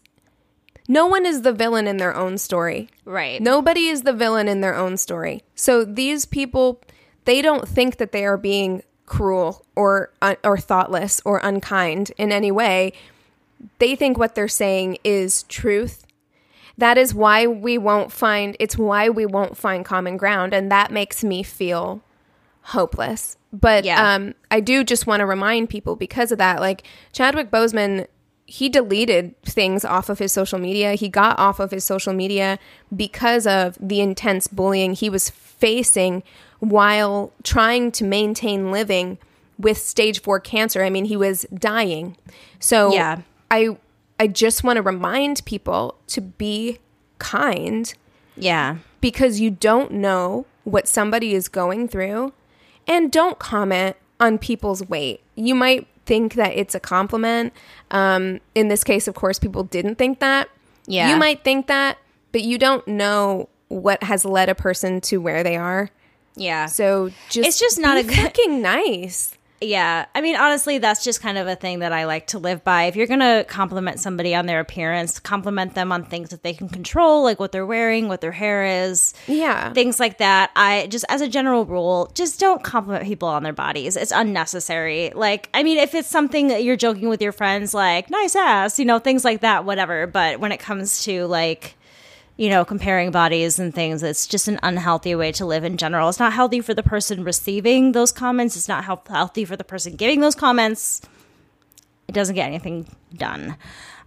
no 0.89 1.07
one 1.07 1.25
is 1.25 1.43
the 1.43 1.53
villain 1.53 1.87
in 1.87 1.97
their 1.97 2.15
own 2.15 2.37
story. 2.37 2.91
Right. 3.05 3.41
Nobody 3.41 3.87
is 3.87 4.03
the 4.03 4.13
villain 4.13 4.49
in 4.49 4.61
their 4.61 4.75
own 4.75 4.97
story. 4.97 5.43
So 5.55 5.85
these 5.85 6.27
people, 6.27 6.83
they 7.25 7.41
don't 7.41 7.67
think 7.69 7.97
that 7.97 8.13
they 8.13 8.25
are 8.27 8.37
being 8.37 8.83
cruel 9.07 9.65
or 9.77 10.11
uh, 10.23 10.37
or 10.45 10.57
thoughtless 10.59 11.21
or 11.25 11.39
unkind 11.43 12.13
in 12.17 12.33
any 12.33 12.51
way. 12.51 12.93
They 13.79 13.95
think 13.95 14.19
what 14.19 14.35
they're 14.35 14.49
saying 14.49 14.99
is 15.05 15.45
truth. 15.45 16.07
That 16.79 16.97
is 16.99 17.15
why 17.15 17.47
we 17.47 17.79
won't 17.79 18.11
find 18.11 18.57
it's 18.59 18.77
why 18.79 19.09
we 19.09 19.27
won't 19.27 19.57
find 19.57 19.85
common 19.85 20.17
ground 20.17 20.55
and 20.55 20.71
that 20.73 20.91
makes 20.91 21.23
me 21.23 21.43
feel 21.43 22.03
hopeless. 22.63 23.37
But 23.53 23.85
Yeah. 23.85 24.15
um 24.15 24.35
I 24.51 24.61
do 24.61 24.83
just 24.85 25.07
want 25.07 25.21
to 25.21 25.27
remind 25.27 25.69
people 25.69 25.97
because 25.97 26.33
of 26.33 26.39
that 26.39 26.61
like 26.61 26.83
Chadwick 27.13 27.51
Boseman 27.51 28.07
he 28.47 28.69
deleted 28.69 29.41
things 29.43 29.85
off 29.85 30.09
of 30.11 30.19
his 30.19 30.31
social 30.33 30.59
media. 30.59 30.95
He 30.95 31.09
got 31.09 31.39
off 31.39 31.59
of 31.61 31.71
his 31.71 31.85
social 31.85 32.13
media 32.13 32.59
because 32.95 33.47
of 33.47 33.79
the 33.81 34.01
intense 34.01 34.47
bullying 34.47 34.95
he 34.95 35.09
was 35.09 35.31
facing 35.31 36.23
while 36.63 37.33
trying 37.43 37.91
to 37.91 38.05
maintain 38.05 38.71
living 38.71 39.19
with 39.59 39.77
stage 39.77 40.21
4 40.23 40.39
cancer. 40.39 40.85
I 40.85 40.91
mean, 40.91 41.07
he 41.07 41.17
was 41.17 41.45
dying. 41.53 42.17
So 42.61 42.93
Yeah. 42.93 43.23
I 43.51 43.77
I 44.21 44.29
just 44.29 44.63
want 44.63 44.77
to 44.77 44.83
remind 44.83 45.45
people 45.45 45.97
to 46.07 46.21
be 46.21 46.79
kind 47.19 47.93
Yeah. 48.37 48.77
because 49.01 49.41
you 49.41 49.51
don't 49.51 49.91
know 49.91 50.47
what 50.63 50.87
somebody 50.87 51.35
is 51.35 51.49
going 51.49 51.89
through 51.89 52.33
and 52.87 53.11
don't 53.11 53.41
comment 53.41 53.97
on 54.21 54.39
people's 54.39 54.87
weight. 54.89 55.21
You 55.35 55.57
might 55.57 55.89
think 56.07 56.35
that 56.35 56.53
it's 56.53 56.77
a 56.77 56.81
compliment. 56.81 57.53
Um, 57.91 58.39
in 58.55 58.69
this 58.69 58.85
case, 58.85 59.09
of 59.09 59.17
course, 59.17 59.41
people 59.41 59.65
didn't 59.65 59.97
think 59.97 60.21
that. 60.21 60.49
Yeah. 60.87 61.11
You 61.11 61.17
might 61.17 61.43
think 61.43 61.67
that, 61.67 61.99
but 62.31 62.43
you 62.43 62.59
don't 62.59 62.87
know 62.87 63.49
what 63.67 64.05
has 64.05 64.25
led 64.25 64.49
a 64.49 64.55
person 64.55 65.01
to 65.01 65.17
where 65.19 65.43
they 65.43 65.57
are. 65.57 65.91
Yeah. 66.37 66.67
So 66.67 67.11
just 67.31 67.47
It's 67.49 67.59
just 67.61 67.79
not 67.79 67.97
a 67.99 68.03
good- 68.03 68.15
fucking 68.17 68.63
nice. 68.63 69.37
Yeah. 69.65 70.07
I 70.13 70.23
mean, 70.23 70.35
honestly, 70.35 70.79
that's 70.79 71.05
just 71.05 71.21
kind 71.23 71.39
of 71.39 71.47
a 71.47 71.55
thing 71.55 71.79
that 71.81 71.93
I 71.93 72.05
like 72.07 72.27
to 72.29 72.41
live 72.41 72.65
by. 72.65 72.85
If 72.87 72.97
you're 72.97 73.07
going 73.07 73.21
to 73.21 73.45
compliment 73.49 74.01
somebody 74.01 74.35
on 74.35 74.47
their 74.47 74.59
appearance, 74.59 75.21
compliment 75.21 75.77
them 75.77 75.93
on 75.93 76.03
things 76.05 76.31
that 76.31 76.43
they 76.43 76.53
can 76.53 76.69
control, 76.69 77.23
like 77.23 77.39
what 77.39 77.53
they're 77.53 77.65
wearing, 77.65 78.09
what 78.09 78.21
their 78.23 78.33
hair 78.33 78.65
is, 78.65 79.15
Yeah. 79.29 79.73
things 79.73 80.01
like 80.01 80.19
that. 80.19 80.51
I 80.57 80.89
just, 80.91 81.05
as 81.09 81.21
a 81.21 81.29
general 81.29 81.65
rule, 81.65 82.11
just 82.15 82.41
don't 82.41 82.65
compliment 82.65 83.05
people 83.05 83.29
on 83.29 83.45
their 83.45 83.53
bodies. 83.53 83.97
It's 83.97 84.11
unnecessary. 84.11 85.13
Like, 85.15 85.49
I 85.55 85.63
mean, 85.63 85.79
if 85.79 85.95
it's 85.95 86.09
something 86.09 86.49
that 86.49 86.65
you're 86.65 86.75
joking 86.75 87.09
with 87.09 87.23
your 87.23 87.31
friends, 87.31 87.73
like, 87.73 88.11
nice 88.11 88.35
ass, 88.35 88.81
you 88.81 88.85
know, 88.85 88.99
things 88.99 89.25
like 89.25 89.43
that, 89.43 89.65
whatever. 89.65 90.09
But 90.09 90.41
when 90.41 90.51
it 90.51 90.59
comes 90.59 91.05
to 91.05 91.27
like, 91.27 91.77
you 92.37 92.49
know, 92.49 92.65
comparing 92.65 93.11
bodies 93.11 93.59
and 93.59 93.75
things. 93.75 94.03
It's 94.03 94.27
just 94.27 94.49
an 94.49 94.59
unhealthy 94.63 95.15
way 95.15 95.33
to 95.33 95.45
live 95.45 95.65
in 95.65 95.77
general. 95.77 96.09
It's 96.09 96.19
not 96.19 96.33
healthy 96.33 96.61
for 96.61 96.75
the 96.75 96.83
person 96.83 97.25
receiving 97.25 97.93
those 97.93 98.13
comments. 98.13 98.57
It's 98.57 98.69
not 98.69 98.85
health- 98.85 99.07
healthy 99.09 99.45
for 99.45 99.57
the 99.57 99.65
person 99.65 99.97
giving 99.97 100.21
those 100.21 100.35
comments. 100.35 101.03
It 102.09 102.13
doesn't 102.13 102.35
get 102.35 102.47
anything 102.47 102.89
done. 103.15 103.57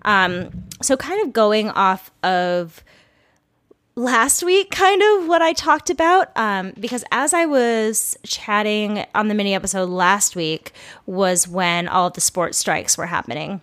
Um, 0.03 0.65
so, 0.81 0.97
kind 0.97 1.25
of 1.25 1.33
going 1.33 1.69
off 1.71 2.11
of 2.23 2.83
last 3.95 4.43
week, 4.43 4.69
kind 4.71 5.01
of 5.01 5.27
what 5.27 5.41
I 5.41 5.53
talked 5.53 5.89
about, 5.89 6.35
um, 6.35 6.73
because 6.79 7.03
as 7.11 7.33
I 7.33 7.45
was 7.45 8.17
chatting 8.23 9.05
on 9.15 9.29
the 9.29 9.33
mini 9.33 9.55
episode 9.55 9.89
last 9.89 10.35
week, 10.35 10.73
was 11.05 11.47
when 11.47 11.87
all 11.87 12.07
of 12.07 12.13
the 12.13 12.21
sports 12.21 12.57
strikes 12.57 12.97
were 12.97 13.05
happening. 13.05 13.61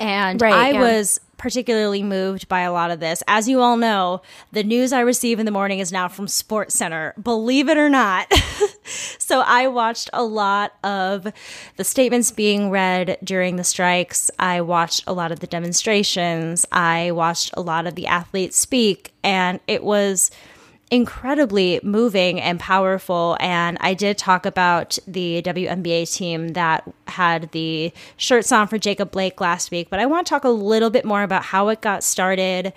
And 0.00 0.40
Right, 0.40 0.54
I 0.54 0.70
yeah. 0.70 0.80
was 0.80 1.20
particularly 1.44 2.02
moved 2.02 2.48
by 2.48 2.60
a 2.60 2.72
lot 2.72 2.90
of 2.90 3.00
this. 3.00 3.22
As 3.28 3.46
you 3.50 3.60
all 3.60 3.76
know, 3.76 4.22
the 4.52 4.64
news 4.64 4.94
I 4.94 5.00
receive 5.00 5.38
in 5.38 5.44
the 5.44 5.52
morning 5.52 5.78
is 5.78 5.92
now 5.92 6.08
from 6.08 6.26
Sports 6.26 6.74
Center, 6.74 7.12
believe 7.22 7.68
it 7.68 7.76
or 7.76 7.90
not. 7.90 8.32
so 9.18 9.40
I 9.40 9.68
watched 9.68 10.08
a 10.14 10.24
lot 10.24 10.72
of 10.82 11.30
the 11.76 11.84
statements 11.84 12.30
being 12.30 12.70
read 12.70 13.18
during 13.22 13.56
the 13.56 13.62
strikes. 13.62 14.30
I 14.38 14.62
watched 14.62 15.04
a 15.06 15.12
lot 15.12 15.32
of 15.32 15.40
the 15.40 15.46
demonstrations. 15.46 16.64
I 16.72 17.10
watched 17.10 17.50
a 17.52 17.60
lot 17.60 17.86
of 17.86 17.94
the 17.94 18.06
athletes 18.06 18.56
speak, 18.56 19.12
and 19.22 19.60
it 19.66 19.84
was 19.84 20.30
incredibly 20.90 21.80
moving 21.82 22.40
and 22.40 22.60
powerful. 22.60 23.36
And 23.40 23.78
I 23.80 23.94
did 23.94 24.18
talk 24.18 24.46
about 24.46 24.98
the 25.06 25.42
WNBA 25.42 26.14
team 26.14 26.48
that 26.48 26.88
had 27.08 27.50
the 27.52 27.92
shirts 28.16 28.52
on 28.52 28.68
for 28.68 28.78
Jacob 28.78 29.10
Blake 29.10 29.40
last 29.40 29.70
week, 29.70 29.88
but 29.90 29.98
I 29.98 30.06
want 30.06 30.26
to 30.26 30.30
talk 30.30 30.44
a 30.44 30.50
little 30.50 30.90
bit 30.90 31.04
more 31.04 31.22
about 31.22 31.44
how 31.44 31.68
it 31.68 31.80
got 31.80 32.04
started 32.04 32.72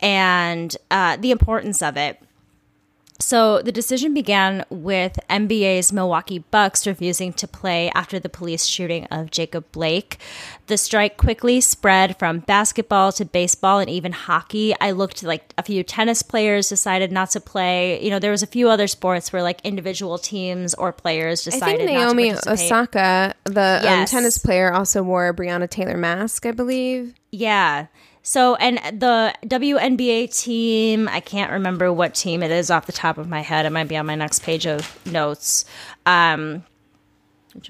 and 0.00 0.76
uh, 0.90 1.16
the 1.16 1.30
importance 1.30 1.82
of 1.82 1.96
it. 1.96 2.20
So 3.22 3.62
the 3.62 3.70
decision 3.70 4.14
began 4.14 4.64
with 4.68 5.18
NBA's 5.30 5.92
Milwaukee 5.92 6.40
Bucks 6.40 6.88
refusing 6.88 7.32
to 7.34 7.46
play 7.46 7.88
after 7.94 8.18
the 8.18 8.28
police 8.28 8.66
shooting 8.66 9.06
of 9.06 9.30
Jacob 9.30 9.64
Blake. 9.70 10.18
The 10.66 10.76
strike 10.76 11.16
quickly 11.16 11.60
spread 11.60 12.18
from 12.18 12.40
basketball 12.40 13.12
to 13.12 13.24
baseball 13.24 13.78
and 13.78 13.88
even 13.88 14.10
hockey. 14.10 14.74
I 14.80 14.90
looked 14.90 15.22
like 15.22 15.54
a 15.56 15.62
few 15.62 15.84
tennis 15.84 16.22
players 16.22 16.68
decided 16.68 17.12
not 17.12 17.30
to 17.30 17.40
play. 17.40 18.02
You 18.02 18.10
know, 18.10 18.18
there 18.18 18.32
was 18.32 18.42
a 18.42 18.46
few 18.46 18.68
other 18.68 18.88
sports 18.88 19.32
where 19.32 19.42
like 19.42 19.60
individual 19.62 20.18
teams 20.18 20.74
or 20.74 20.92
players 20.92 21.46
I 21.46 21.50
decided 21.52 21.86
think 21.86 21.92
not 21.92 22.16
Naomi. 22.16 22.34
Osaka, 22.34 23.34
the 23.44 23.82
um, 23.88 24.04
tennis 24.06 24.36
player, 24.36 24.72
also 24.72 25.02
wore 25.02 25.28
a 25.28 25.34
Breonna 25.34 25.70
Taylor 25.70 25.96
mask, 25.96 26.44
I 26.44 26.50
believe. 26.50 27.14
Yeah. 27.30 27.86
So, 28.22 28.54
and 28.56 28.78
the 29.00 29.34
WNBA 29.44 30.36
team, 30.42 31.08
I 31.08 31.20
can't 31.20 31.50
remember 31.50 31.92
what 31.92 32.14
team 32.14 32.42
it 32.42 32.52
is 32.52 32.70
off 32.70 32.86
the 32.86 32.92
top 32.92 33.18
of 33.18 33.28
my 33.28 33.40
head. 33.40 33.66
It 33.66 33.70
might 33.70 33.88
be 33.88 33.96
on 33.96 34.06
my 34.06 34.14
next 34.14 34.42
page 34.42 34.66
of 34.66 34.98
notes. 35.04 35.64
Um, 36.06 36.64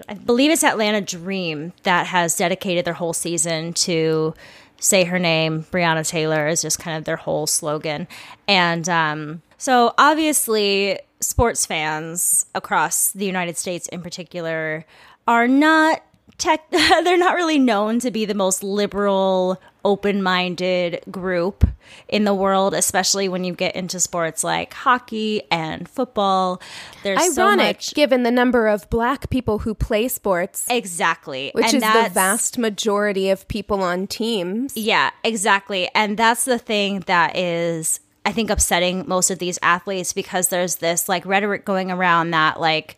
I 0.09 0.15
believe 0.15 0.51
it's 0.51 0.63
Atlanta 0.63 1.01
Dream 1.01 1.73
that 1.85 2.07
has 2.07 2.37
dedicated 2.37 2.85
their 2.85 2.95
whole 2.95 3.15
season 3.15 3.73
to 3.75 4.35
say 4.79 5.05
her 5.05 5.19
name. 5.19 5.65
Breonna 5.71 6.07
Taylor 6.07 6.47
is 6.47 6.61
just 6.61 6.79
kind 6.79 6.99
of 6.99 7.05
their 7.05 7.17
whole 7.17 7.47
slogan. 7.47 8.07
And 8.47 8.89
um, 8.91 9.43
so, 9.57 9.95
obviously, 9.97 11.01
sports 11.21 11.65
fans 11.65 12.45
across 12.55 13.13
the 13.13 13.25
United 13.25 13.57
States 13.57 13.89
in 13.89 14.03
particular 14.03 14.85
are 15.27 15.49
not 15.49 16.03
tech 16.39 16.69
they're 16.71 17.17
not 17.17 17.37
really 17.37 17.59
known 17.59 18.01
to 18.01 18.11
be 18.11 18.25
the 18.25 18.35
most 18.35 18.63
liberal 18.63 19.61
open-minded 19.85 21.03
group 21.11 21.65
in 22.09 22.25
the 22.25 22.35
world 22.35 22.75
especially 22.75 23.29
when 23.29 23.45
you 23.45 23.53
get 23.55 23.75
into 23.75 23.99
sports 24.01 24.43
like 24.45 24.73
hockey 24.73 25.43
and 25.51 25.89
football. 25.89 26.61
There's 27.03 27.35
so 27.35 27.43
Ironic, 27.47 27.77
much 27.79 27.95
given 27.95 28.23
the 28.23 28.31
number 28.31 28.69
of 28.69 28.89
black 28.91 29.31
people 29.31 29.59
who 29.61 29.75
play 29.75 30.09
sports, 30.09 30.67
exactly. 30.71 31.51
which 31.55 31.67
And 31.75 31.77
is 31.77 31.81
the 31.83 32.11
vast 32.13 32.59
majority 32.59 33.31
of 33.31 33.47
people 33.49 33.83
on 33.83 34.07
teams. 34.07 34.77
yeah 34.77 35.11
exactly. 35.25 35.89
And 35.95 36.17
that's 36.17 36.45
the 36.45 36.59
thing 36.59 37.01
that 37.07 37.37
is 37.37 38.01
i 38.25 38.31
think 38.33 38.51
upsetting 38.51 39.05
most 39.09 39.31
of 39.33 39.39
these 39.41 39.59
athletes 39.63 40.13
because 40.13 40.49
there's 40.49 40.77
this 40.77 41.09
like 41.09 41.27
rhetoric 41.27 41.65
going 41.65 41.91
around 41.91 42.31
that 42.31 42.61
like 42.61 42.97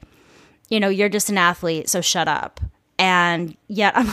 you 0.69 0.79
know 0.79 0.89
you're 0.91 1.09
just 1.09 1.31
an 1.31 1.39
athlete 1.39 1.89
so 1.89 2.01
shut 2.01 2.29
up. 2.29 2.61
And 2.99 3.57
yet 3.69 3.97
i'm 3.97 4.09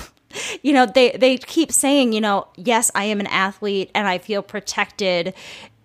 you 0.61 0.73
know, 0.73 0.85
they 0.85 1.11
they 1.11 1.37
keep 1.37 1.71
saying, 1.71 2.13
you 2.13 2.21
know, 2.21 2.47
yes, 2.55 2.91
I 2.95 3.05
am 3.05 3.19
an 3.19 3.27
athlete 3.27 3.91
and 3.93 4.07
I 4.07 4.17
feel 4.17 4.41
protected 4.41 5.33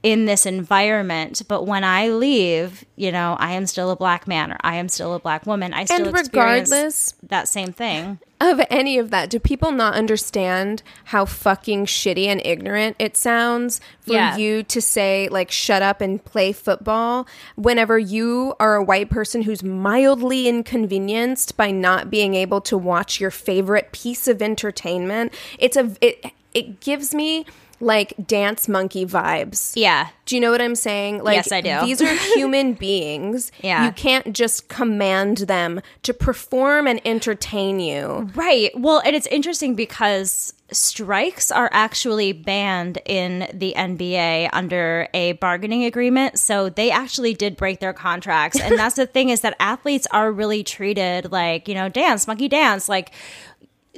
in 0.07 0.25
this 0.27 0.47
environment, 0.47 1.43
but 1.49 1.65
when 1.67 1.83
I 1.83 2.09
leave, 2.11 2.85
you 2.95 3.11
know, 3.11 3.37
I 3.41 3.55
am 3.55 3.67
still 3.67 3.91
a 3.91 3.97
black 3.97 4.29
man 4.29 4.53
or 4.53 4.57
I 4.61 4.77
am 4.77 4.89
still 4.89 5.15
a 5.15 5.19
black 5.19 5.47
woman. 5.47 5.75
I 5.75 5.85
still 5.85 6.07
And 6.07 6.15
regardless- 6.15 7.15
that 7.25 7.49
same 7.49 7.73
thing. 7.73 8.21
of 8.41 8.61
any 8.71 8.99
of 8.99 9.11
that, 9.11 9.31
do 9.31 9.41
people 9.41 9.73
not 9.73 9.95
understand 9.95 10.85
how 11.07 11.25
fucking 11.25 11.87
shitty 11.87 12.27
and 12.27 12.41
ignorant 12.45 12.95
it 13.01 13.17
sounds 13.17 13.81
for 14.01 14.13
Yeah. 14.13 14.37
you 14.37 14.63
to 14.63 14.81
say, 14.81 15.29
like, 15.29 15.51
shut 15.51 15.83
up 15.83 16.01
and 16.01 16.25
play 16.25 16.53
football 16.53 17.27
whenever 17.57 17.99
you 17.99 18.55
are 18.61 18.77
a 18.77 18.85
white 18.85 19.11
person 19.11 19.43
who's 19.43 19.65
mildly 19.65 20.47
inconvenienced 20.47 21.57
by 21.57 21.73
not 21.73 22.11
being 22.11 22.35
able 22.35 22.61
to 22.61 22.79
watch 22.79 23.21
your 23.21 23.33
favorite 23.33 23.91
piece 23.91 24.29
of 24.29 24.41
entertainment? 24.41 25.33
It's 25.59 25.77
a, 25.77 25.91
it, 26.01 26.27
it 26.55 26.79
gives 26.81 27.13
me 27.15 27.45
like 27.81 28.15
dance 28.27 28.69
monkey 28.69 29.05
vibes. 29.05 29.73
Yeah. 29.77 30.09
Do 30.25 30.35
you 30.35 30.41
know 30.41 30.51
what 30.51 30.61
I'm 30.61 30.75
saying? 30.75 31.23
Like, 31.23 31.37
Yes, 31.37 31.53
I 31.53 31.61
do. 31.61 31.81
These 31.85 32.03
are 32.03 32.15
human 32.35 32.75
beings. 32.75 33.53
Yeah. 33.63 33.87
You 33.87 33.93
can't 33.93 34.35
just 34.35 34.69
command 34.69 35.39
them 35.39 35.81
to 36.03 36.13
perform 36.15 36.87
and 36.87 37.01
entertain 37.07 37.81
you. 37.81 38.31
Right. 38.35 38.71
Well, 38.77 39.01
and 39.05 39.15
it's 39.15 39.27
interesting 39.29 39.75
because 39.75 40.53
strikes 40.73 41.53
are 41.53 41.71
actually 41.73 42.33
banned 42.33 42.99
in 43.05 43.49
the 43.55 43.73
NBA 43.77 44.51
under 44.53 45.07
a 45.15 45.33
bargaining 45.33 45.85
agreement. 45.85 46.41
So 46.41 46.69
they 46.69 46.91
actually 46.91 47.35
did 47.35 47.57
break 47.57 47.79
their 47.79 47.93
contracts. 47.93 48.59
And 48.61 48.77
that's 48.77 48.97
the 48.97 49.07
thing 49.07 49.29
is 49.29 49.43
that 49.43 49.55
athletes 49.61 50.09
are 50.11 50.33
really 50.33 50.65
treated 50.65 51.31
like, 51.31 51.69
you 51.69 51.75
know, 51.75 51.89
dance, 51.89 52.27
monkey 52.27 52.49
dance, 52.49 52.89
like 52.89 53.13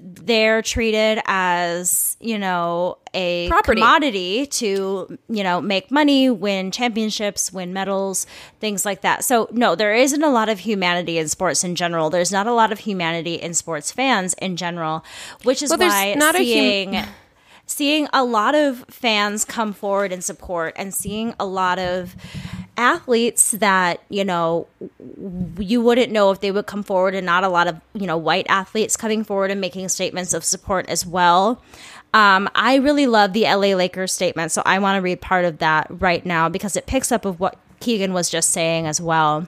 they're 0.02 0.62
treated 0.62 1.20
as 1.26 2.16
you 2.20 2.38
know 2.38 2.98
a 3.14 3.48
Property. 3.48 3.80
commodity 3.80 4.46
to 4.46 5.18
you 5.28 5.42
know 5.42 5.60
make 5.60 5.90
money 5.90 6.28
win 6.30 6.70
championships 6.70 7.52
win 7.52 7.72
medals 7.72 8.26
things 8.60 8.84
like 8.84 9.00
that 9.02 9.24
so 9.24 9.48
no 9.52 9.74
there 9.74 9.94
isn't 9.94 10.22
a 10.22 10.28
lot 10.30 10.48
of 10.48 10.58
humanity 10.60 11.18
in 11.18 11.28
sports 11.28 11.64
in 11.64 11.74
general 11.74 12.10
there's 12.10 12.30
not 12.32 12.46
a 12.46 12.52
lot 12.52 12.70
of 12.72 12.80
humanity 12.80 13.34
in 13.34 13.54
sports 13.54 13.90
fans 13.90 14.34
in 14.34 14.56
general 14.56 15.04
which 15.44 15.62
is 15.62 15.70
Well, 15.70 15.78
why 15.78 16.14
not 16.14 16.34
a 16.34 16.94
hum- 16.94 17.08
seeing 17.68 18.08
a 18.12 18.24
lot 18.24 18.54
of 18.54 18.84
fans 18.88 19.44
come 19.44 19.72
forward 19.72 20.10
and 20.10 20.24
support 20.24 20.74
and 20.76 20.92
seeing 20.92 21.34
a 21.38 21.46
lot 21.46 21.78
of 21.78 22.16
athletes 22.76 23.52
that 23.52 24.00
you 24.08 24.24
know 24.24 24.66
you 25.58 25.80
wouldn't 25.80 26.10
know 26.10 26.30
if 26.30 26.40
they 26.40 26.50
would 26.50 26.66
come 26.66 26.82
forward 26.82 27.14
and 27.14 27.26
not 27.26 27.44
a 27.44 27.48
lot 27.48 27.66
of 27.66 27.80
you 27.92 28.06
know 28.06 28.16
white 28.16 28.46
athletes 28.48 28.96
coming 28.96 29.22
forward 29.22 29.50
and 29.50 29.60
making 29.60 29.88
statements 29.88 30.32
of 30.32 30.42
support 30.42 30.88
as 30.88 31.06
well. 31.06 31.62
Um, 32.14 32.48
i 32.54 32.76
really 32.76 33.06
love 33.06 33.34
the 33.34 33.42
la 33.42 33.76
lakers 33.76 34.14
statement 34.14 34.50
so 34.50 34.62
i 34.64 34.78
want 34.78 34.96
to 34.96 35.02
read 35.02 35.20
part 35.20 35.44
of 35.44 35.58
that 35.58 35.88
right 35.90 36.24
now 36.24 36.48
because 36.48 36.74
it 36.74 36.86
picks 36.86 37.12
up 37.12 37.26
of 37.26 37.38
what 37.38 37.58
keegan 37.80 38.14
was 38.14 38.30
just 38.30 38.48
saying 38.50 38.86
as 38.86 38.98
well 38.98 39.46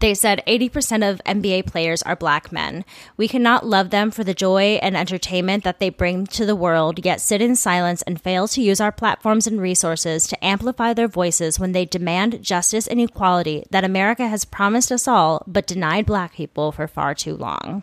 they 0.00 0.14
said 0.14 0.42
80% 0.46 1.08
of 1.08 1.22
NBA 1.24 1.66
players 1.66 2.02
are 2.02 2.16
black 2.16 2.50
men. 2.50 2.84
We 3.16 3.28
cannot 3.28 3.66
love 3.66 3.90
them 3.90 4.10
for 4.10 4.24
the 4.24 4.34
joy 4.34 4.78
and 4.82 4.96
entertainment 4.96 5.62
that 5.64 5.78
they 5.78 5.90
bring 5.90 6.26
to 6.28 6.44
the 6.44 6.56
world, 6.56 7.04
yet 7.04 7.20
sit 7.20 7.40
in 7.40 7.54
silence 7.54 8.02
and 8.02 8.20
fail 8.20 8.48
to 8.48 8.62
use 8.62 8.80
our 8.80 8.92
platforms 8.92 9.46
and 9.46 9.60
resources 9.60 10.26
to 10.26 10.44
amplify 10.44 10.92
their 10.92 11.08
voices 11.08 11.60
when 11.60 11.72
they 11.72 11.84
demand 11.84 12.42
justice 12.42 12.86
and 12.86 13.00
equality 13.00 13.64
that 13.70 13.84
America 13.84 14.26
has 14.26 14.44
promised 14.44 14.90
us 14.90 15.06
all 15.06 15.44
but 15.46 15.66
denied 15.66 16.06
black 16.06 16.34
people 16.34 16.72
for 16.72 16.88
far 16.88 17.14
too 17.14 17.36
long. 17.36 17.82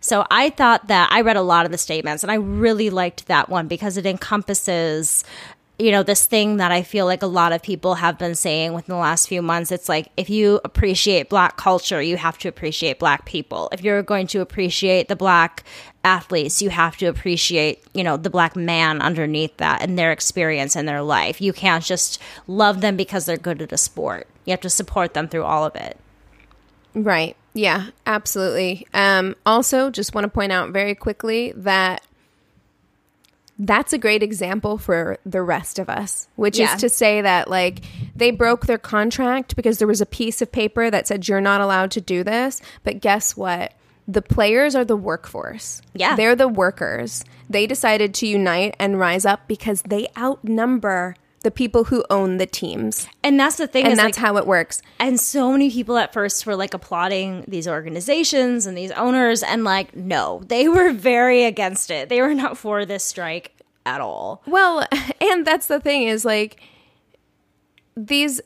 So 0.00 0.26
I 0.30 0.50
thought 0.50 0.88
that 0.88 1.10
I 1.12 1.20
read 1.20 1.36
a 1.36 1.42
lot 1.42 1.66
of 1.66 1.72
the 1.72 1.78
statements 1.78 2.22
and 2.22 2.30
I 2.30 2.36
really 2.36 2.88
liked 2.90 3.26
that 3.26 3.48
one 3.48 3.68
because 3.68 3.96
it 3.96 4.06
encompasses 4.06 5.24
you 5.80 5.90
know 5.90 6.02
this 6.02 6.26
thing 6.26 6.58
that 6.58 6.70
I 6.70 6.82
feel 6.82 7.06
like 7.06 7.22
a 7.22 7.26
lot 7.26 7.52
of 7.52 7.62
people 7.62 7.94
have 7.96 8.18
been 8.18 8.34
saying 8.34 8.72
within 8.72 8.94
the 8.94 9.00
last 9.00 9.28
few 9.28 9.42
months 9.42 9.72
it's 9.72 9.88
like 9.88 10.08
if 10.16 10.28
you 10.28 10.60
appreciate 10.64 11.28
black 11.28 11.56
culture 11.56 12.02
you 12.02 12.16
have 12.16 12.38
to 12.38 12.48
appreciate 12.48 12.98
black 12.98 13.24
people 13.24 13.68
if 13.72 13.82
you're 13.82 14.02
going 14.02 14.26
to 14.28 14.40
appreciate 14.40 15.08
the 15.08 15.16
black 15.16 15.64
athletes 16.04 16.62
you 16.62 16.70
have 16.70 16.96
to 16.96 17.06
appreciate 17.06 17.82
you 17.94 18.04
know 18.04 18.16
the 18.16 18.30
black 18.30 18.54
man 18.54 19.00
underneath 19.00 19.56
that 19.56 19.82
and 19.82 19.98
their 19.98 20.12
experience 20.12 20.76
in 20.76 20.86
their 20.86 21.02
life 21.02 21.40
you 21.40 21.52
can't 21.52 21.84
just 21.84 22.20
love 22.46 22.80
them 22.80 22.96
because 22.96 23.26
they're 23.26 23.36
good 23.36 23.62
at 23.62 23.72
a 23.72 23.78
sport 23.78 24.28
you 24.44 24.50
have 24.50 24.60
to 24.60 24.70
support 24.70 25.14
them 25.14 25.28
through 25.28 25.44
all 25.44 25.64
of 25.64 25.74
it 25.74 25.98
Right. 26.94 27.36
Yeah, 27.52 27.88
absolutely. 28.06 28.86
Um, 28.94 29.34
also, 29.44 29.90
just 29.90 30.14
want 30.14 30.24
to 30.24 30.28
point 30.28 30.52
out 30.52 30.70
very 30.70 30.94
quickly 30.94 31.52
that 31.56 32.02
that's 33.62 33.92
a 33.92 33.98
great 33.98 34.22
example 34.22 34.78
for 34.78 35.18
the 35.26 35.42
rest 35.42 35.78
of 35.78 35.90
us, 35.90 36.26
which 36.36 36.58
Yeah. 36.58 36.74
is 36.74 36.80
to 36.80 36.88
say 36.88 37.20
that, 37.20 37.48
like, 37.48 37.82
they 38.16 38.30
broke 38.30 38.64
their 38.66 38.78
contract 38.78 39.54
because 39.54 39.78
there 39.78 39.86
was 39.86 40.00
a 40.00 40.06
piece 40.06 40.40
of 40.40 40.50
paper 40.50 40.90
that 40.90 41.06
said 41.06 41.28
you're 41.28 41.42
not 41.42 41.60
allowed 41.60 41.90
to 41.92 42.00
do 42.00 42.24
this. 42.24 42.62
But 42.84 43.00
guess 43.00 43.36
what? 43.36 43.74
The 44.08 44.22
players 44.22 44.74
are 44.74 44.84
the 44.84 44.96
workforce. 44.96 45.82
Yeah. 45.94 46.16
They're 46.16 46.34
the 46.34 46.48
workers. 46.48 47.22
They 47.50 47.66
decided 47.66 48.14
to 48.14 48.26
unite 48.26 48.74
and 48.78 48.98
rise 48.98 49.26
up 49.26 49.46
because 49.46 49.82
they 49.82 50.08
outnumber 50.18 51.14
the 51.42 51.50
people 51.50 51.84
who 51.84 52.04
own 52.10 52.36
the 52.36 52.46
teams. 52.46 53.06
and 53.22 53.40
that's 53.40 53.56
the 53.56 53.66
thing 53.66 53.86
And 53.86 53.98
that's 53.98 54.16
like, 54.18 54.26
how 54.26 54.36
it 54.36 54.46
works. 54.46 54.82
And 54.98 55.18
so 55.18 55.52
many 55.52 55.70
people 55.70 55.96
at 55.96 56.12
first 56.12 56.44
were 56.44 56.56
like 56.56 56.74
applauding 56.74 57.44
these 57.48 57.66
organizations 57.66 58.66
and 58.66 58.76
these 58.76 58.90
owners, 58.92 59.42
and 59.42 59.64
like, 59.64 59.96
no, 59.96 60.42
they 60.46 60.68
were 60.68 60.92
very 60.92 61.44
against 61.44 61.90
it. 61.90 62.08
They 62.08 62.20
were 62.20 62.34
not 62.34 62.58
for 62.58 62.84
this 62.84 63.04
strike 63.04 63.52
at 63.86 64.00
all. 64.00 64.42
Well, 64.46 64.86
and 65.20 65.46
that's 65.46 65.66
the 65.66 65.80
thing 65.80 66.04
is 66.04 66.24
like 66.24 66.60
these 67.96 68.40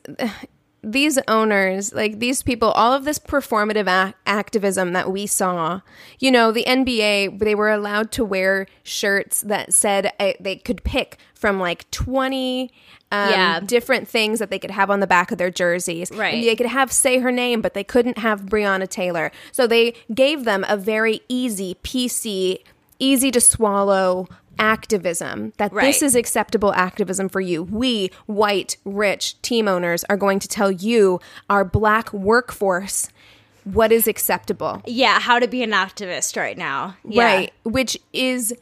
these 0.84 1.18
owners, 1.28 1.92
like 1.92 2.18
these 2.18 2.42
people, 2.42 2.70
all 2.72 2.92
of 2.92 3.04
this 3.04 3.18
performative 3.18 3.88
ac- 3.88 4.14
activism 4.26 4.92
that 4.92 5.10
we 5.10 5.26
saw, 5.26 5.80
you 6.18 6.30
know, 6.30 6.52
the 6.52 6.64
NBA, 6.64 7.38
they 7.38 7.54
were 7.54 7.70
allowed 7.70 8.10
to 8.12 8.24
wear 8.24 8.66
shirts 8.82 9.40
that 9.42 9.72
said 9.72 10.12
uh, 10.20 10.32
they 10.40 10.56
could 10.56 10.84
pick 10.84 11.18
from 11.34 11.58
like 11.58 11.90
20 11.90 12.70
um, 13.12 13.30
Yeah. 13.30 13.60
different 13.60 14.08
things 14.08 14.38
that 14.38 14.50
they 14.50 14.58
could 14.58 14.70
have 14.72 14.90
on 14.90 15.00
the 15.00 15.06
back 15.06 15.30
of 15.30 15.38
their 15.38 15.50
jerseys. 15.50 16.10
Right. 16.10 16.34
And 16.34 16.42
they 16.42 16.56
could 16.56 16.66
have 16.66 16.90
say 16.92 17.18
her 17.18 17.30
name, 17.32 17.60
but 17.62 17.74
they 17.74 17.84
couldn't 17.84 18.18
have 18.18 18.42
Breonna 18.42 18.88
Taylor. 18.88 19.30
So 19.52 19.66
they 19.66 19.94
gave 20.12 20.44
them 20.44 20.64
a 20.68 20.76
very 20.76 21.20
easy, 21.28 21.76
PC, 21.82 22.58
easy 22.98 23.30
to 23.30 23.40
swallow 23.40 24.28
activism 24.58 25.52
that 25.58 25.72
Right. 25.72 25.86
this 25.86 26.02
is 26.02 26.14
acceptable 26.14 26.72
activism 26.74 27.28
for 27.28 27.40
you. 27.40 27.62
We, 27.62 28.10
white, 28.26 28.76
rich 28.84 29.40
team 29.42 29.68
owners, 29.68 30.04
are 30.08 30.16
going 30.16 30.38
to 30.40 30.48
tell 30.48 30.70
you, 30.70 31.20
our 31.50 31.64
black 31.64 32.12
workforce, 32.12 33.08
what 33.64 33.92
is 33.92 34.06
acceptable. 34.06 34.82
Yeah, 34.86 35.20
how 35.20 35.38
to 35.38 35.48
be 35.48 35.62
an 35.62 35.70
activist 35.72 36.36
right 36.36 36.56
now. 36.58 36.96
Yeah. 37.08 37.24
Right. 37.24 37.52
Which 37.64 37.98
is, 38.12 38.54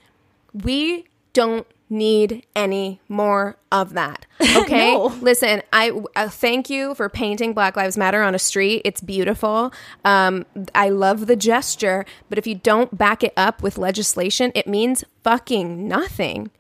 we 0.53 1.07
don't 1.33 1.67
need 1.93 2.45
any 2.57 3.01
more 3.09 3.57
of 3.71 3.93
that. 3.95 4.27
Okay. 4.63 4.93
No. 4.93 5.07
Listen, 5.21 5.63
I 5.73 5.93
uh, 6.15 6.29
thank 6.29 6.69
you 6.69 6.95
for 6.95 7.09
painting 7.09 7.53
Black 7.53 7.77
Lives 7.77 7.97
Matter 7.97 8.23
on 8.23 8.35
a 8.35 8.39
street. 8.39 8.83
It's 8.85 9.01
beautiful. 9.01 9.73
Um, 10.05 10.45
I 10.75 10.89
love 10.89 11.27
the 11.27 11.37
gesture, 11.37 12.05
but 12.29 12.39
if 12.39 12.47
you 12.47 12.55
don't 12.57 12.97
back 12.97 13.23
it 13.25 13.33
up 13.37 13.63
with 13.63 13.79
legislation, 13.79 14.53
it 14.55 14.67
means 14.67 15.05
fucking 15.25 15.89
nothing. 15.89 16.51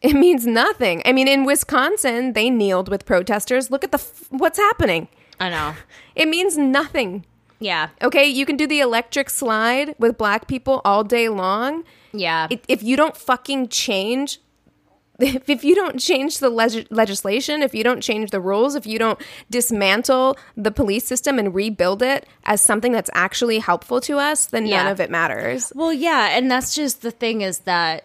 It 0.00 0.14
means 0.14 0.46
nothing. 0.46 1.02
I 1.04 1.12
mean, 1.12 1.28
in 1.28 1.44
Wisconsin, 1.44 2.32
they 2.32 2.50
kneeled 2.50 2.88
with 2.88 3.04
protesters. 3.06 3.70
Look 3.70 3.84
at 3.84 3.90
the 3.90 3.98
f- 3.98 4.26
what's 4.30 4.58
happening. 4.58 5.08
I 5.40 5.50
know. 5.50 5.74
It 6.14 6.28
means 6.28 6.56
nothing. 6.58 7.24
Yeah. 7.58 7.88
Okay, 8.02 8.26
you 8.26 8.44
can 8.46 8.56
do 8.56 8.66
the 8.66 8.80
electric 8.80 9.30
slide 9.30 9.94
with 9.98 10.18
black 10.18 10.46
people 10.46 10.80
all 10.84 11.04
day 11.04 11.28
long. 11.28 11.84
Yeah. 12.14 12.46
If- 12.50 12.60
If 12.68 12.82
you 12.82 12.96
don't 12.96 13.16
fucking 13.16 13.68
change, 13.68 14.40
if, 15.20 15.62
you 15.64 15.74
don't 15.76 16.00
change 16.00 16.38
the 16.38 16.50
leg- 16.50 16.88
legislation, 16.90 17.62
if 17.62 17.72
you 17.74 17.84
don't 17.84 18.00
change 18.00 18.30
the 18.30 18.40
rules, 18.40 18.74
if 18.74 18.84
you 18.86 18.98
don't 18.98 19.20
dismantle 19.50 20.36
the 20.56 20.70
police 20.72 21.04
system 21.06 21.38
and 21.38 21.54
rebuild 21.54 22.02
it 22.02 22.26
as 22.44 22.60
something 22.60 22.90
that's 22.92 23.10
actually 23.14 23.58
helpful 23.60 24.00
to 24.00 24.18
us, 24.18 24.46
then 24.46 24.64
none 24.84 24.92
of 24.92 25.00
it 25.00 25.10
matters. 25.10 25.72
Well, 25.74 25.92
yeah, 25.92 26.36
and 26.36 26.50
that's 26.50 26.74
just 26.74 27.02
the 27.02 27.10
thing 27.12 27.42
is 27.42 27.60
that 27.60 28.04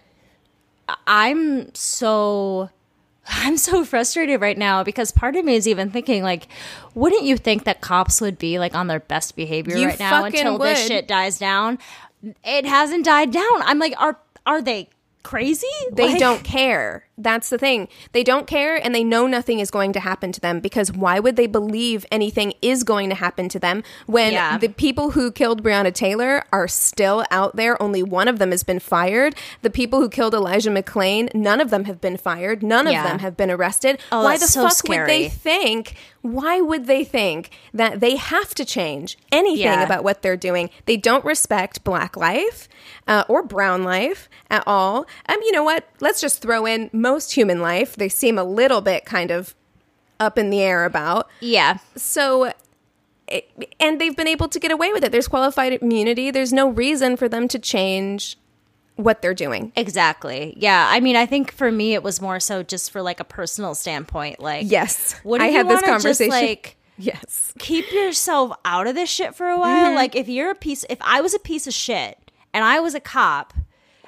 I'm 1.08 1.74
so 1.74 2.70
I'm 3.28 3.58
so 3.58 3.86
frustrated 3.86 4.42
right 4.42 4.58
now 4.58 4.84
because 4.84 5.12
part 5.12 5.36
of 5.36 5.46
me 5.46 5.56
is 5.56 5.68
even 5.68 5.92
thinking 5.92 6.24
like 6.24 6.48
wouldn't 6.96 7.24
you 7.24 7.38
think 7.38 7.64
that 7.66 7.82
cops 7.82 8.22
would 8.22 8.38
be 8.40 8.58
like 8.60 8.74
on 8.76 8.88
their 8.88 9.00
best 9.00 9.36
behavior 9.36 9.78
You 9.78 9.88
right 9.88 10.00
now 10.00 10.24
until 10.26 10.58
this 10.58 10.88
shit 10.88 11.08
dies 11.08 11.38
down? 11.38 11.78
It 12.44 12.66
hasn't 12.66 13.06
died 13.06 13.32
down. 13.32 13.62
I'm 13.64 13.80
like 13.80 13.94
are 13.98 14.20
are 14.46 14.62
they 14.62 14.90
crazy? 15.24 15.68
They 15.92 16.10
Like- 16.10 16.20
don't 16.20 16.44
care. 16.44 17.06
That's 17.22 17.50
the 17.50 17.58
thing. 17.58 17.90
They 18.14 18.24
don't 18.24 18.48
care 18.48 18.78
and 18.78 18.96
they 18.96 19.04
know 19.04 19.28
nothing 19.28 19.60
is 19.60 19.70
going 19.70 19.92
to 19.94 20.00
happen 20.00 20.32
to 20.32 20.40
them 20.40 20.62
because 20.62 20.92
why 20.92 21.20
would 21.20 21.36
they 21.36 21.48
believe 21.48 22.06
anything 22.12 22.54
is 22.62 22.84
going 22.86 23.10
to 23.10 23.16
happen 23.16 23.50
to 23.50 23.60
them 23.60 23.84
when 24.08 24.32
Yeah. 24.34 24.58
the 24.58 24.70
people 24.70 25.12
who 25.12 25.30
killed 25.32 25.62
Breonna 25.62 25.94
Taylor 25.94 26.44
are 26.54 26.68
still 26.70 27.26
out 27.30 27.58
there? 27.58 27.80
Only 27.82 28.02
one 28.04 28.28
of 28.30 28.40
them 28.40 28.52
has 28.52 28.64
been 28.64 28.80
fired. 28.80 29.36
The 29.62 29.70
people 29.70 30.00
who 30.00 30.08
killed 30.10 30.34
Elijah 30.34 30.70
McClain, 30.72 31.34
none 31.36 31.60
of 31.60 31.70
them 31.72 31.84
have 31.86 32.00
been 32.00 32.16
fired. 32.18 32.64
None 32.64 32.88
of 32.88 32.94
them 32.94 33.20
have 33.20 33.36
been 33.36 33.52
arrested. 33.52 34.00
Oh, 34.12 34.24
why 34.24 34.38
the 34.38 34.48
so 34.48 34.68
fuck 34.68 34.88
would 34.88 35.06
they 35.08 35.28
think? 35.28 35.96
Why 36.22 36.62
would 36.62 36.86
they 36.88 37.04
think 37.04 37.50
that 37.74 38.00
they 38.00 38.16
have 38.16 38.54
to 38.56 38.66
change 38.66 39.18
anything 39.32 39.64
Yeah. 39.66 39.84
about 39.84 40.04
what 40.06 40.22
they're 40.22 40.38
doing? 40.38 40.70
They 40.86 40.98
don't 40.98 41.24
respect 41.26 41.84
black 41.84 42.16
life 42.18 42.68
uh, 43.08 43.24
or 43.28 43.44
brown 43.44 43.84
life 43.84 44.30
at 44.50 44.64
all. 44.68 45.06
Um, 45.28 45.38
you 45.42 45.52
know 45.52 45.64
what? 45.64 45.88
Let's 46.00 46.22
just 46.22 46.42
throw 46.42 46.66
in 46.66 46.90
most 47.12 47.34
human 47.34 47.62
life. 47.62 47.96
They 47.96 48.10
seem 48.10 48.38
a 48.38 48.44
little 48.44 48.82
bit 48.82 49.06
kind 49.06 49.32
of 49.32 49.56
up 50.20 50.38
in 50.38 50.50
the 50.50 50.62
air 50.62 50.86
about. 50.86 51.30
Yeah. 51.40 51.78
So, 51.96 52.52
and 53.80 54.02
they've 54.02 54.16
been 54.16 54.28
able 54.28 54.48
to 54.50 54.60
get 54.60 54.72
away 54.72 54.92
with 54.92 55.04
it. 55.04 55.12
There's 55.12 55.28
qualified 55.28 55.74
immunity. 55.74 56.32
There's 56.32 56.52
no 56.54 56.70
reason 56.70 57.16
for 57.18 57.30
them 57.30 57.48
to 57.50 57.60
change 57.60 58.38
what 58.96 59.22
they're 59.22 59.34
doing. 59.34 59.72
Exactly. 59.76 60.54
Yeah. 60.58 60.88
I 60.92 61.00
mean, 61.00 61.16
I 61.16 61.26
think 61.26 61.52
for 61.54 61.72
me, 61.72 61.94
it 61.94 62.04
was 62.04 62.22
more 62.22 62.40
so 62.40 62.64
just 62.64 62.92
for 62.92 63.02
like 63.02 63.20
a 63.20 63.24
personal 63.24 63.76
standpoint. 63.76 64.40
Like, 64.42 64.70
Yes, 64.70 65.14
what 65.24 65.40
I 65.42 65.48
had 65.48 65.68
this 65.68 65.82
wanna 65.82 65.94
just, 66.00 66.20
conversation. 66.20 66.32
like, 66.32 66.76
yes, 66.98 67.54
keep 67.60 67.90
yourself 67.94 68.52
out 68.66 68.88
of 68.88 68.96
this 68.96 69.10
shit 69.10 69.36
for 69.36 69.48
a 69.48 69.58
while. 69.58 69.86
Mm-hmm. 69.88 69.96
Like, 69.96 70.16
if 70.18 70.28
you're 70.28 70.52
a 70.52 70.56
piece, 70.56 70.84
if 70.90 70.98
I 71.02 71.22
was 71.22 71.34
a 71.34 71.40
piece 71.40 71.66
of 71.66 71.74
shit 71.74 72.18
and 72.54 72.66
I 72.66 72.80
was 72.82 72.94
a 72.96 73.00
cop, 73.00 73.54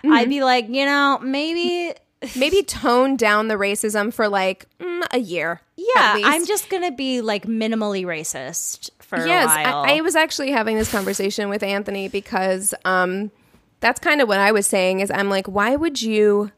Mm-hmm. 0.04 0.14
I'd 0.16 0.30
be 0.30 0.44
like, 0.44 0.68
you 0.68 0.84
know, 0.84 1.20
maybe. 1.22 1.94
Maybe 2.36 2.64
tone 2.64 3.16
down 3.16 3.48
the 3.48 3.56
racism 3.56 4.14
for 4.14 4.28
like 4.30 4.68
mm, 4.80 5.04
a 5.12 5.20
year. 5.20 5.62
Yeah. 5.76 6.18
I'm 6.24 6.46
just 6.46 6.70
gonna 6.70 6.92
be 6.92 7.22
like 7.22 7.46
minimally 7.46 8.06
racist 8.06 8.90
for 9.00 9.26
yes, 9.26 9.46
a 9.46 9.64
while. 9.64 9.84
I, 9.84 9.98
I 9.98 10.02
was 10.02 10.16
actually 10.16 10.52
having 10.52 10.78
this 10.78 10.92
conversation 10.92 11.50
with 11.50 11.64
Anthony 11.64 12.08
because 12.08 12.74
um, 12.86 13.32
that's 13.80 14.00
kind 14.00 14.22
of 14.22 14.28
what 14.28 14.40
I 14.40 14.52
was 14.52 14.68
saying. 14.68 15.00
Is 15.00 15.12
I'm 15.12 15.30
like, 15.30 15.48
why 15.48 15.76
would 15.76 16.02
you, 16.02 16.52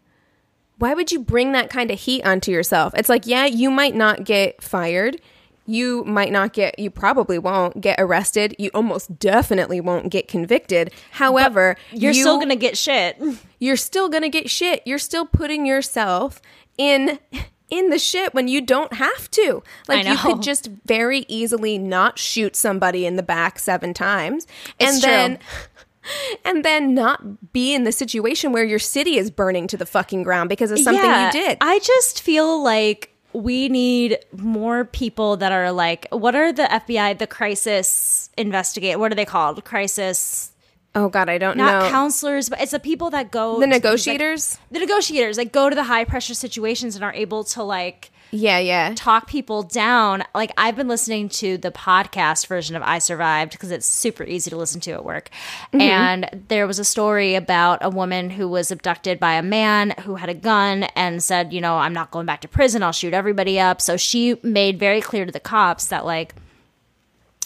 why 0.78 0.94
would 0.94 1.12
you 1.12 1.20
bring 1.20 1.54
that 1.54 1.70
kind 1.70 1.90
of 1.92 2.00
heat 2.00 2.24
onto 2.26 2.52
yourself? 2.52 2.94
It's 2.96 3.10
like, 3.10 3.26
yeah, 3.26 3.46
you 3.46 3.72
might 3.72 3.96
not 3.96 4.24
get 4.24 4.62
fired. 4.62 5.20
You 5.66 6.04
might 6.04 6.32
not 6.32 6.52
get, 6.54 6.78
you 6.78 6.90
probably 6.90 7.40
won't 7.40 7.80
get 7.80 8.00
arrested. 8.00 8.56
You 8.60 8.70
almost 8.74 9.18
definitely 9.18 9.80
won't 9.80 10.10
get 10.12 10.28
convicted. 10.28 10.92
However, 11.12 11.78
you're 11.92 12.12
you- 12.12 12.22
still 12.22 12.40
gonna 12.40 12.56
get 12.56 12.78
shit. 12.78 13.22
you're 13.60 13.78
still 13.78 14.10
gonna 14.10 14.30
get 14.30 14.50
shit. 14.50 14.82
You're 14.86 15.00
still 15.00 15.26
putting 15.26 15.66
yourself 15.66 16.42
in 16.78 17.20
in 17.70 17.90
the 17.90 17.98
shit 17.98 18.34
when 18.34 18.48
you 18.48 18.62
don't 18.62 18.94
have 18.94 19.32
to. 19.32 19.64
Like 19.88 20.06
you 20.06 20.18
could 20.18 20.42
just 20.42 20.70
very 20.86 21.26
easily 21.28 21.78
not 21.78 22.20
shoot 22.20 22.56
somebody 22.56 23.06
in 23.06 23.16
the 23.16 23.24
back 23.24 23.58
seven 23.58 23.94
times 23.94 24.46
and 24.80 25.02
true. 25.02 25.10
then 25.10 25.40
and 26.46 26.64
then 26.66 26.94
not 26.94 27.52
be 27.54 27.74
in 27.74 27.84
the 27.84 27.92
situation 27.92 28.52
where 28.52 28.64
your 28.64 28.80
city 28.80 29.18
is 29.18 29.32
burning 29.32 29.68
to 29.68 29.78
the 29.78 29.86
fucking 29.86 30.24
ground 30.24 30.50
because 30.50 30.72
of 30.72 30.80
something 30.80 31.04
Yeah, 31.04 31.28
you 31.28 31.32
did. 31.32 31.58
I 31.62 31.80
just 31.80 32.22
feel 32.22 32.62
like 32.62 33.13
we 33.34 33.68
need 33.70 34.20
more 34.38 34.86
people 34.86 35.38
that 35.38 35.52
are 35.52 35.72
like, 35.72 36.08
what 36.12 36.36
are 36.36 36.54
the 36.54 36.64
FBI, 36.64 37.18
the 37.18 37.28
crisis 37.28 38.30
investigate? 38.38 39.00
What 39.00 39.12
are 39.12 39.16
they 39.16 39.26
called? 39.26 39.64
Crisis, 39.66 40.52
oh 40.96 41.10
god, 41.10 41.30
I 41.30 41.38
don't 41.38 41.58
not 41.58 41.84
know. 41.84 41.90
counselors, 41.90 42.50
but 42.50 42.62
it's 42.62 42.72
the 42.72 42.80
people 42.80 43.10
that 43.12 43.32
go 43.32 43.60
the 43.60 43.66
to 43.66 43.72
these, 43.72 43.74
like- 43.74 43.84
negotiators? 43.84 44.58
the 44.72 44.80
negotiators, 44.80 45.38
like 45.38 45.52
go 45.52 45.70
to 45.70 45.76
the 45.76 45.84
high 45.86 46.06
pressure 46.06 46.34
situations 46.36 46.96
and 46.96 47.04
are 47.04 47.14
able 47.14 47.44
to 47.46 47.64
like 47.64 48.12
yeah, 48.34 48.60
yeah. 48.60 48.94
talk 48.96 49.28
people 49.28 49.64
down. 49.64 50.24
Like 50.34 50.52
I've 50.58 50.76
been 50.76 50.88
listening 50.88 51.30
to 51.30 51.58
the 51.58 51.72
podcast 51.72 52.48
version 52.48 52.76
of 52.76 52.82
I 52.82 53.00
Survived 53.00 53.52
because 53.52 53.72
it's 53.72 53.86
super 53.86 54.24
easy 54.24 54.50
to 54.50 54.58
listen 54.58 54.82
to 54.82 54.92
at 54.92 55.06
work. 55.06 55.30
Mm-hmm. 55.72 55.82
And 55.82 56.46
there 56.48 56.66
was 56.66 56.80
a 56.80 56.86
story 56.86 57.36
about 57.36 57.80
a 57.82 57.90
woman 57.90 58.32
who 58.32 58.48
was 58.48 58.72
abducted 58.72 59.20
by 59.20 59.34
a 59.34 59.44
man 59.44 59.92
who 60.02 60.16
had 60.16 60.30
a 60.30 60.34
gun 60.34 60.84
and 60.96 61.22
said, 61.22 61.54
you 61.54 61.62
know, 61.62 61.76
I'm 61.76 61.94
not 61.94 62.12
going 62.12 62.26
back 62.26 62.42
to 62.42 62.48
prison. 62.48 62.82
I'll 62.82 62.92
shoot 62.92 63.14
everybody 63.14 63.60
up. 63.60 63.80
So 63.80 63.98
she 63.98 64.38
made 64.42 64.80
very 64.80 65.02
clear 65.02 65.26
to 65.26 65.32
the 65.32 65.40
cops 65.40 65.88
that 65.88 66.06
like 66.06 66.36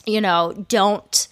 you 0.08 0.22
know, 0.22 0.66
don't 0.70 1.28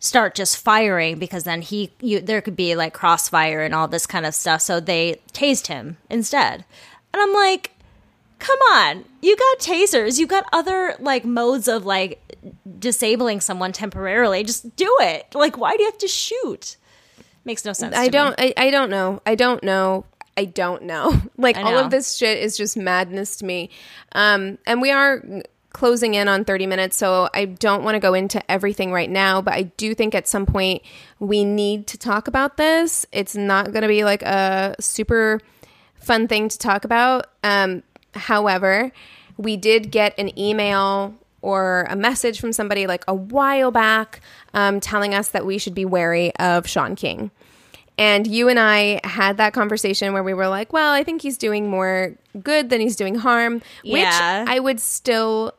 start 0.00 0.36
just 0.36 0.58
firing 0.58 1.18
because 1.18 1.42
then 1.42 1.60
he 1.60 1.90
you 2.00 2.20
there 2.20 2.40
could 2.40 2.54
be 2.54 2.76
like 2.76 2.94
crossfire 2.94 3.62
and 3.62 3.74
all 3.74 3.88
this 3.88 4.06
kind 4.06 4.26
of 4.26 4.34
stuff. 4.34 4.60
So 4.60 4.78
they 4.78 5.20
tased 5.32 5.66
him 5.66 5.96
instead. 6.08 6.64
And 7.12 7.22
I'm 7.22 7.32
like, 7.32 7.72
come 8.38 8.58
on. 8.72 9.04
You 9.20 9.36
got 9.36 9.58
tasers. 9.58 10.18
You 10.18 10.26
got 10.26 10.46
other 10.52 10.94
like 10.98 11.24
modes 11.24 11.68
of 11.68 11.84
like 11.84 12.22
disabling 12.78 13.40
someone 13.40 13.72
temporarily. 13.72 14.44
Just 14.44 14.76
do 14.76 14.94
it. 15.00 15.34
Like 15.34 15.56
why 15.58 15.76
do 15.76 15.82
you 15.82 15.88
have 15.90 15.98
to 15.98 16.08
shoot? 16.08 16.76
Makes 17.44 17.64
no 17.64 17.72
sense. 17.72 17.96
I 17.96 18.06
to 18.06 18.10
don't 18.10 18.38
me. 18.38 18.52
I, 18.56 18.66
I 18.66 18.70
don't 18.70 18.90
know. 18.90 19.20
I 19.26 19.34
don't 19.34 19.62
know. 19.62 20.04
I 20.36 20.44
don't 20.44 20.84
know. 20.84 21.20
Like 21.40 21.56
I 21.56 21.62
all 21.62 21.78
of 21.78 21.90
this 21.90 22.16
shit 22.16 22.38
is 22.38 22.56
just 22.56 22.76
madness 22.76 23.36
to 23.36 23.44
me. 23.44 23.70
Um 24.12 24.58
and 24.66 24.82
we 24.82 24.90
are 24.90 25.22
closing 25.70 26.14
in 26.14 26.26
on 26.26 26.44
30 26.44 26.66
minutes, 26.66 26.96
so 26.96 27.28
I 27.32 27.44
don't 27.44 27.84
want 27.84 27.94
to 27.94 28.00
go 28.00 28.14
into 28.14 28.42
everything 28.50 28.90
right 28.90 29.08
now, 29.08 29.40
but 29.40 29.54
I 29.54 29.62
do 29.62 29.94
think 29.94 30.14
at 30.14 30.26
some 30.26 30.46
point 30.46 30.82
we 31.20 31.44
need 31.44 31.86
to 31.88 31.98
talk 31.98 32.26
about 32.26 32.56
this. 32.56 33.06
It's 33.12 33.36
not 33.36 33.70
going 33.70 33.82
to 33.82 33.88
be 33.88 34.02
like 34.02 34.22
a 34.22 34.74
super 34.80 35.40
fun 35.94 36.26
thing 36.26 36.48
to 36.48 36.58
talk 36.58 36.84
about. 36.84 37.26
Um 37.44 37.82
however, 38.18 38.92
we 39.36 39.56
did 39.56 39.90
get 39.90 40.18
an 40.18 40.36
email 40.38 41.14
or 41.40 41.86
a 41.88 41.94
message 41.96 42.40
from 42.40 42.52
somebody 42.52 42.86
like 42.86 43.04
a 43.06 43.14
while 43.14 43.70
back 43.70 44.20
um, 44.54 44.80
telling 44.80 45.14
us 45.14 45.28
that 45.28 45.46
we 45.46 45.56
should 45.58 45.74
be 45.74 45.84
wary 45.84 46.34
of 46.36 46.66
Shaun 46.66 46.96
King. 46.96 47.30
And 47.96 48.26
you 48.26 48.48
and 48.48 48.58
I 48.60 49.00
had 49.04 49.38
that 49.38 49.52
conversation 49.52 50.12
where 50.12 50.22
we 50.22 50.34
were 50.34 50.48
like, 50.48 50.72
well, 50.72 50.92
I 50.92 51.02
think 51.02 51.22
he's 51.22 51.36
doing 51.38 51.68
more 51.68 52.14
good 52.42 52.70
than 52.70 52.80
he's 52.80 52.94
doing 52.96 53.16
harm, 53.16 53.62
Yeah. 53.82 54.42
which 54.42 54.50
I 54.50 54.60
would 54.60 54.78
still. 54.80 55.52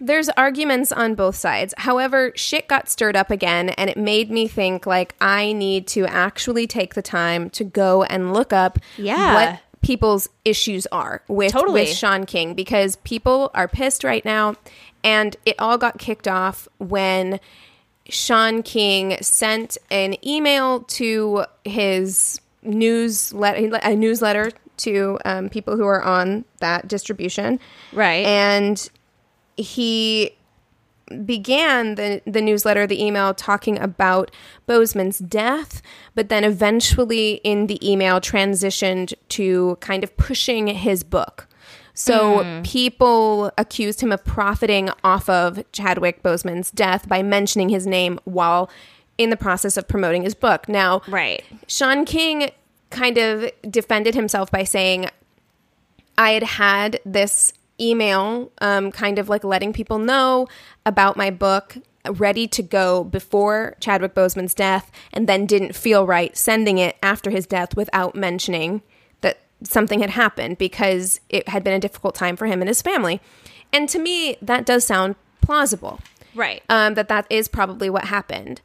There's 0.00 0.28
arguments 0.30 0.92
on 0.92 1.16
both 1.16 1.34
sides. 1.34 1.74
However, 1.78 2.30
shit 2.36 2.68
got 2.68 2.88
stirred 2.88 3.16
up 3.16 3.30
again, 3.32 3.70
and 3.70 3.90
it 3.90 3.96
made 3.96 4.30
me 4.30 4.46
think 4.46 4.86
like 4.86 5.16
I 5.20 5.52
need 5.52 5.88
to 5.88 6.06
actually 6.06 6.68
take 6.68 6.94
the 6.94 7.02
time 7.02 7.50
to 7.50 7.64
go 7.64 8.04
and 8.04 8.32
look 8.32 8.52
up 8.52 8.78
Yeah. 8.96 9.34
what 9.34 9.60
people's 9.84 10.28
issues 10.44 10.86
are 10.86 11.22
with 11.28 11.52
Totally. 11.52 11.82
with 11.82 11.90
Shaun 11.90 12.26
King 12.26 12.54
because 12.54 12.96
people 12.96 13.50
are 13.54 13.68
pissed 13.68 14.02
right 14.02 14.24
now, 14.24 14.56
and 15.04 15.36
it 15.44 15.54
all 15.58 15.78
got 15.78 15.98
kicked 15.98 16.26
off 16.26 16.66
when 16.78 17.38
Shaun 18.08 18.62
King 18.62 19.16
sent 19.20 19.78
an 19.90 20.16
email 20.26 20.80
to 20.80 21.44
his 21.64 22.40
newsletter, 22.62 23.78
a 23.82 23.94
newsletter 23.94 24.50
to 24.78 25.18
um, 25.24 25.48
people 25.48 25.76
who 25.76 25.86
are 25.86 26.02
on 26.02 26.44
that 26.60 26.88
distribution, 26.88 27.60
Right. 27.92 28.26
and 28.26 28.90
he 29.56 30.32
began 31.24 31.96
the 31.96 32.22
the 32.26 32.40
newsletter, 32.40 32.86
the 32.86 33.02
email 33.02 33.34
talking 33.34 33.78
about 33.78 34.30
Boseman's 34.68 35.18
death, 35.18 35.82
but 36.14 36.28
then 36.28 36.44
eventually 36.44 37.40
in 37.44 37.66
the 37.66 37.78
email 37.88 38.20
transitioned 38.20 39.14
to 39.30 39.76
kind 39.80 40.02
of 40.02 40.16
pushing 40.16 40.68
his 40.68 41.02
book. 41.02 41.46
So 41.94 42.42
hmm. 42.42 42.62
people 42.62 43.52
accused 43.56 44.00
him 44.00 44.10
of 44.10 44.24
profiting 44.24 44.90
off 45.04 45.28
of 45.28 45.62
Chadwick 45.72 46.22
Boseman's 46.22 46.70
death 46.70 47.08
by 47.08 47.22
mentioning 47.22 47.68
his 47.68 47.86
name 47.86 48.18
while 48.24 48.68
in 49.16 49.30
the 49.30 49.36
process 49.36 49.76
of 49.76 49.86
promoting 49.86 50.22
his 50.24 50.34
book. 50.34 50.68
Now, 50.68 51.02
right. 51.06 51.44
Shaun 51.68 52.04
King 52.04 52.50
kind 52.90 53.16
of 53.16 53.50
defended 53.70 54.14
himself 54.14 54.50
by 54.50 54.64
saying, 54.64 55.08
I 56.18 56.32
had 56.32 56.42
had 56.42 57.00
this 57.04 57.52
email, 57.80 58.50
um, 58.60 58.92
kind 58.92 59.18
of 59.18 59.28
like 59.28 59.44
letting 59.44 59.72
people 59.72 59.98
know 59.98 60.46
about 60.86 61.16
my 61.16 61.30
book 61.30 61.76
ready 62.10 62.46
to 62.46 62.62
go 62.62 63.02
before 63.02 63.74
Chadwick 63.80 64.14
Boseman's 64.14 64.54
death, 64.54 64.90
and 65.12 65.26
then 65.26 65.46
didn't 65.46 65.74
feel 65.74 66.06
right 66.06 66.36
sending 66.36 66.76
it 66.78 66.96
after 67.02 67.30
his 67.30 67.46
death 67.46 67.74
without 67.76 68.14
mentioning 68.14 68.82
that 69.22 69.38
something 69.62 70.00
had 70.00 70.10
happened 70.10 70.58
because 70.58 71.20
it 71.30 71.48
had 71.48 71.64
been 71.64 71.72
a 71.72 71.80
difficult 71.80 72.14
time 72.14 72.36
for 72.36 72.46
him 72.46 72.60
and 72.60 72.68
his 72.68 72.82
family. 72.82 73.22
And 73.72 73.88
to 73.88 73.98
me, 73.98 74.36
that 74.42 74.66
does 74.66 74.84
sound 74.84 75.16
plausible 75.40 76.00
Right. 76.34 76.62
um, 76.68 76.94
that 76.94 77.08
that 77.08 77.26
is 77.30 77.48
probably 77.48 77.88
what 77.88 78.04
happened. 78.04 78.60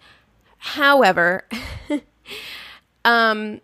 However, 0.58 1.45
um, 3.06 3.62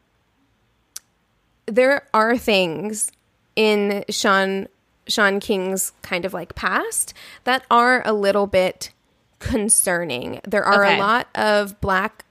there 1.65 2.07
are 2.13 2.37
things 2.37 3.11
in 3.55 4.05
Shaun 4.09 4.67
Shaun 5.07 5.39
King's 5.39 5.91
kind 6.01 6.25
of 6.25 6.33
like 6.33 6.55
past 6.55 7.13
that 7.43 7.63
are 7.69 8.01
a 8.05 8.13
little 8.13 8.47
bit 8.47 8.91
concerning. 9.39 10.39
There 10.47 10.63
are 10.63 10.83
Okay. 10.85 10.97
a 10.97 10.99
lot 10.99 11.27
of 11.35 11.79
black 11.81 12.23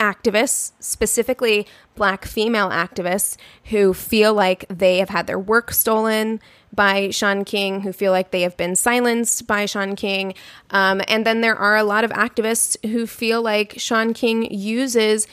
activists, 0.00 0.72
specifically 0.80 1.66
black 1.94 2.24
female 2.24 2.70
activists, 2.70 3.36
who 3.66 3.94
feel 3.94 4.34
like 4.34 4.64
they 4.68 4.98
have 4.98 5.10
had 5.10 5.26
their 5.26 5.38
work 5.38 5.72
stolen 5.72 6.40
by 6.74 7.10
Shaun 7.10 7.44
King, 7.44 7.82
who 7.82 7.92
feel 7.92 8.10
like 8.10 8.30
they 8.30 8.40
have 8.42 8.56
been 8.56 8.74
silenced 8.74 9.46
by 9.46 9.66
Shaun 9.66 9.94
King. 9.94 10.34
Um, 10.70 11.02
and 11.06 11.24
then 11.26 11.40
there 11.42 11.54
are 11.54 11.76
a 11.76 11.84
lot 11.84 12.02
of 12.02 12.10
activists 12.12 12.76
who 12.90 13.06
feel 13.06 13.42
like 13.42 13.74
Shaun 13.78 14.14
King 14.14 14.50
uses 14.52 15.28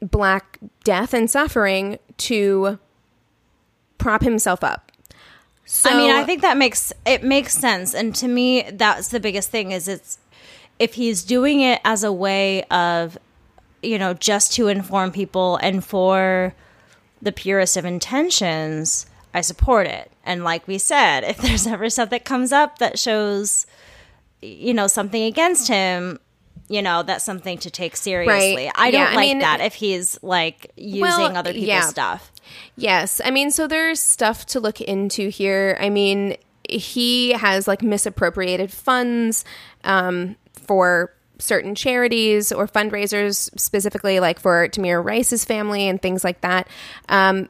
black 0.00 0.58
death 0.84 1.12
and 1.14 1.28
suffering 1.30 1.98
to 2.18 2.78
prop 3.98 4.22
himself 4.22 4.62
up. 4.62 4.89
So, 5.72 5.88
I 5.88 5.96
mean, 5.96 6.10
I 6.10 6.24
think 6.24 6.42
that 6.42 6.56
makes 6.56 6.92
it 7.06 7.22
makes 7.22 7.56
sense, 7.56 7.94
and 7.94 8.12
to 8.16 8.26
me, 8.26 8.68
that's 8.72 9.06
the 9.06 9.20
biggest 9.20 9.50
thing. 9.50 9.70
Is 9.70 9.86
it's 9.86 10.18
if 10.80 10.94
he's 10.94 11.22
doing 11.22 11.60
it 11.60 11.80
as 11.84 12.02
a 12.02 12.10
way 12.10 12.64
of, 12.64 13.16
you 13.80 13.96
know, 13.96 14.12
just 14.12 14.52
to 14.54 14.66
inform 14.66 15.12
people 15.12 15.58
and 15.58 15.84
for 15.84 16.56
the 17.22 17.30
purest 17.30 17.76
of 17.76 17.84
intentions, 17.84 19.06
I 19.32 19.42
support 19.42 19.86
it. 19.86 20.10
And 20.24 20.42
like 20.42 20.66
we 20.66 20.76
said, 20.76 21.22
if 21.30 21.36
there's 21.36 21.68
ever 21.68 21.88
stuff 21.88 22.10
that 22.10 22.24
comes 22.24 22.50
up 22.50 22.78
that 22.78 22.98
shows, 22.98 23.64
you 24.42 24.74
know, 24.74 24.88
something 24.88 25.22
against 25.22 25.68
him, 25.68 26.18
you 26.70 26.80
know, 26.82 27.02
that's 27.02 27.24
something 27.24 27.58
to 27.58 27.70
take 27.70 27.96
seriously. 27.96 28.54
Right. 28.66 28.72
I 28.76 28.90
don't 28.92 29.00
Yeah, 29.00 29.10
I 29.10 29.14
like 29.16 29.28
mean- 29.28 29.38
that 29.40 29.60
if 29.60 29.74
he's 29.74 30.18
like 30.22 30.70
using 30.76 31.00
Well, 31.02 31.36
other 31.36 31.50
people's 31.52 31.66
yeah. 31.68 31.80
stuff. 31.86 32.30
Yes. 32.76 33.20
I 33.24 33.30
mean, 33.32 33.50
so 33.50 33.66
there's 33.66 33.98
stuff 34.00 34.46
to 34.46 34.60
look 34.60 34.80
into 34.80 35.28
here. 35.30 35.76
I 35.80 35.90
mean, 35.90 36.36
he 36.68 37.32
has 37.32 37.66
like 37.66 37.82
misappropriated 37.82 38.70
funds 38.72 39.44
um, 39.82 40.36
for 40.52 41.12
certain 41.40 41.74
charities 41.74 42.52
or 42.52 42.68
fundraisers, 42.68 43.50
specifically 43.58 44.20
like 44.20 44.38
for 44.38 44.68
Tamir 44.68 45.04
Rice's 45.04 45.44
family 45.44 45.88
and 45.88 46.00
things 46.00 46.22
like 46.22 46.40
that. 46.42 46.68
Um, 47.08 47.48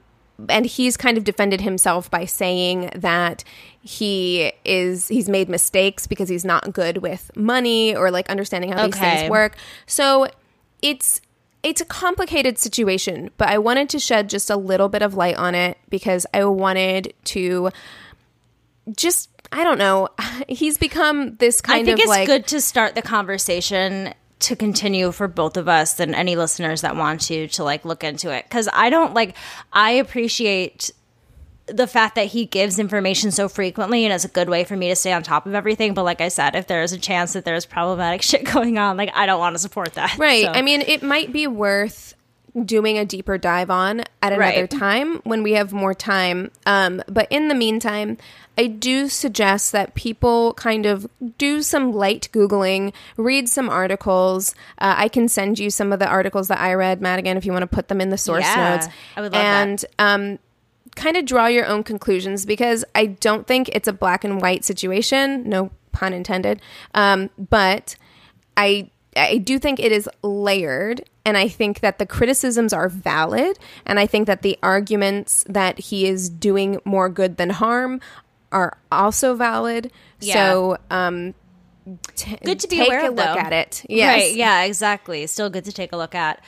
and 0.48 0.66
he's 0.66 0.96
kind 0.96 1.18
of 1.18 1.24
defended 1.24 1.60
himself 1.60 2.10
by 2.10 2.24
saying 2.24 2.90
that 2.94 3.44
he 3.82 4.52
is 4.64 5.08
he's 5.08 5.28
made 5.28 5.48
mistakes 5.48 6.06
because 6.06 6.28
he's 6.28 6.44
not 6.44 6.72
good 6.72 6.98
with 6.98 7.30
money 7.36 7.94
or 7.94 8.10
like 8.10 8.28
understanding 8.28 8.72
how 8.72 8.86
these 8.86 8.98
things 8.98 9.30
work. 9.30 9.56
So 9.86 10.28
it's 10.82 11.20
it's 11.62 11.80
a 11.80 11.84
complicated 11.84 12.58
situation, 12.58 13.30
but 13.36 13.48
I 13.48 13.58
wanted 13.58 13.88
to 13.90 13.98
shed 13.98 14.30
just 14.30 14.48
a 14.48 14.56
little 14.56 14.88
bit 14.88 15.02
of 15.02 15.14
light 15.14 15.36
on 15.36 15.54
it 15.54 15.78
because 15.90 16.26
I 16.32 16.44
wanted 16.44 17.12
to 17.24 17.70
just 18.96 19.28
I 19.52 19.64
don't 19.64 19.78
know. 19.78 20.08
He's 20.48 20.78
become 20.78 21.36
this 21.36 21.60
kind 21.60 21.80
of 21.80 21.82
I 21.82 21.96
think 21.96 21.98
of 21.98 22.02
it's 22.02 22.08
like 22.08 22.26
good 22.26 22.46
to 22.48 22.60
start 22.60 22.94
the 22.94 23.02
conversation 23.02 24.14
to 24.40 24.56
continue 24.56 25.12
for 25.12 25.28
both 25.28 25.56
of 25.56 25.68
us 25.68 26.00
and 26.00 26.14
any 26.14 26.34
listeners 26.34 26.80
that 26.80 26.96
want 26.96 27.20
to 27.22 27.46
to 27.48 27.62
like 27.64 27.84
look 27.84 28.02
into 28.02 28.30
it. 28.32 28.44
Because 28.44 28.68
I 28.72 28.90
don't 28.90 29.14
like 29.14 29.36
I 29.72 29.92
appreciate 29.92 30.90
the 31.66 31.86
fact 31.86 32.16
that 32.16 32.26
he 32.26 32.46
gives 32.46 32.78
information 32.78 33.30
so 33.30 33.48
frequently 33.48 34.04
and 34.04 34.12
it's 34.12 34.24
a 34.24 34.28
good 34.28 34.48
way 34.48 34.64
for 34.64 34.76
me 34.76 34.88
to 34.88 34.96
stay 34.96 35.12
on 35.12 35.22
top 35.22 35.46
of 35.46 35.54
everything. 35.54 35.94
But 35.94 36.04
like 36.04 36.20
I 36.20 36.28
said 36.28 36.56
if 36.56 36.66
there 36.66 36.82
is 36.82 36.92
a 36.92 36.98
chance 36.98 37.34
that 37.34 37.44
there's 37.44 37.66
problematic 37.66 38.22
shit 38.30 38.44
going 38.44 38.78
on 38.78 38.96
like 38.96 39.10
I 39.14 39.26
don't 39.26 39.38
want 39.38 39.54
to 39.54 39.60
support 39.60 39.94
that. 39.94 40.16
Right. 40.18 40.44
So- 40.46 40.52
I 40.52 40.62
mean, 40.62 40.80
it 40.82 41.02
might 41.02 41.32
be 41.32 41.46
worth 41.46 42.14
doing 42.64 42.98
a 42.98 43.04
deeper 43.04 43.38
dive 43.38 43.70
on 43.70 44.00
at 44.22 44.32
another 44.32 44.38
Right. 44.62 44.70
time 44.70 45.20
when 45.24 45.42
we 45.42 45.52
have 45.52 45.72
more 45.72 45.94
time. 45.94 46.50
Um, 46.66 47.02
but 47.08 47.26
in 47.30 47.48
the 47.48 47.54
meantime, 47.54 48.18
I 48.58 48.66
do 48.66 49.08
suggest 49.08 49.72
that 49.72 49.94
people 49.94 50.52
kind 50.54 50.84
of 50.84 51.06
do 51.38 51.62
some 51.62 51.92
light 51.92 52.28
Googling, 52.32 52.92
read 53.16 53.48
some 53.48 53.68
articles. 53.70 54.54
Uh, 54.78 54.94
I 54.98 55.08
can 55.08 55.28
send 55.28 55.58
you 55.58 55.70
some 55.70 55.92
of 55.92 55.98
the 56.00 56.08
articles 56.08 56.48
that 56.48 56.60
I 56.60 56.74
read, 56.74 57.00
Madigan, 57.00 57.36
if 57.36 57.46
you 57.46 57.52
want 57.52 57.62
to 57.62 57.66
put 57.68 57.88
them 57.88 58.00
in 58.00 58.10
the 58.10 58.18
source 58.18 58.44
Yeah, 58.44 58.72
notes. 58.72 58.88
I 59.16 59.20
would 59.20 59.32
love 59.32 59.42
that. 59.42 59.68
and, 59.68 59.84
um, 59.98 60.38
kind 60.96 61.16
of 61.16 61.24
draw 61.24 61.46
your 61.46 61.66
own 61.66 61.84
conclusions 61.84 62.44
because 62.44 62.84
I 62.96 63.06
don't 63.06 63.46
think 63.46 63.68
it's 63.72 63.86
a 63.86 63.92
black 63.92 64.24
and 64.24 64.40
white 64.42 64.64
situation. 64.64 65.48
No 65.48 65.70
pun 65.92 66.12
intended. 66.12 66.60
Um, 66.94 67.30
but 67.38 67.94
I 68.56 68.90
I 69.22 69.38
do 69.38 69.58
think 69.58 69.80
it 69.80 69.92
is 69.92 70.08
layered 70.22 71.02
and 71.24 71.36
I 71.36 71.48
think 71.48 71.80
that 71.80 71.98
the 71.98 72.06
criticisms 72.06 72.72
are 72.72 72.88
valid 72.88 73.58
and 73.86 73.98
I 74.00 74.06
think 74.06 74.26
that 74.26 74.42
the 74.42 74.58
arguments 74.62 75.44
that 75.48 75.78
he 75.78 76.06
is 76.06 76.28
doing 76.28 76.78
more 76.84 77.08
good 77.08 77.36
than 77.36 77.50
harm 77.50 78.00
are 78.52 78.76
also 78.90 79.34
valid. 79.34 79.92
Yeah. 80.20 80.34
So 80.34 80.78
um 80.90 81.34
t- 82.16 82.38
good 82.44 82.60
to 82.60 82.68
be 82.68 82.76
take 82.76 82.88
aware 82.88 83.04
a 83.06 83.08
of 83.08 83.14
look 83.14 83.26
though. 83.26 83.38
at 83.38 83.52
it. 83.52 83.84
Yes. 83.88 84.22
Right, 84.22 84.34
yeah, 84.34 84.62
exactly. 84.62 85.26
Still 85.26 85.50
good 85.50 85.64
to 85.64 85.72
take 85.72 85.92
a 85.92 85.96
look 85.96 86.14
at. 86.14 86.42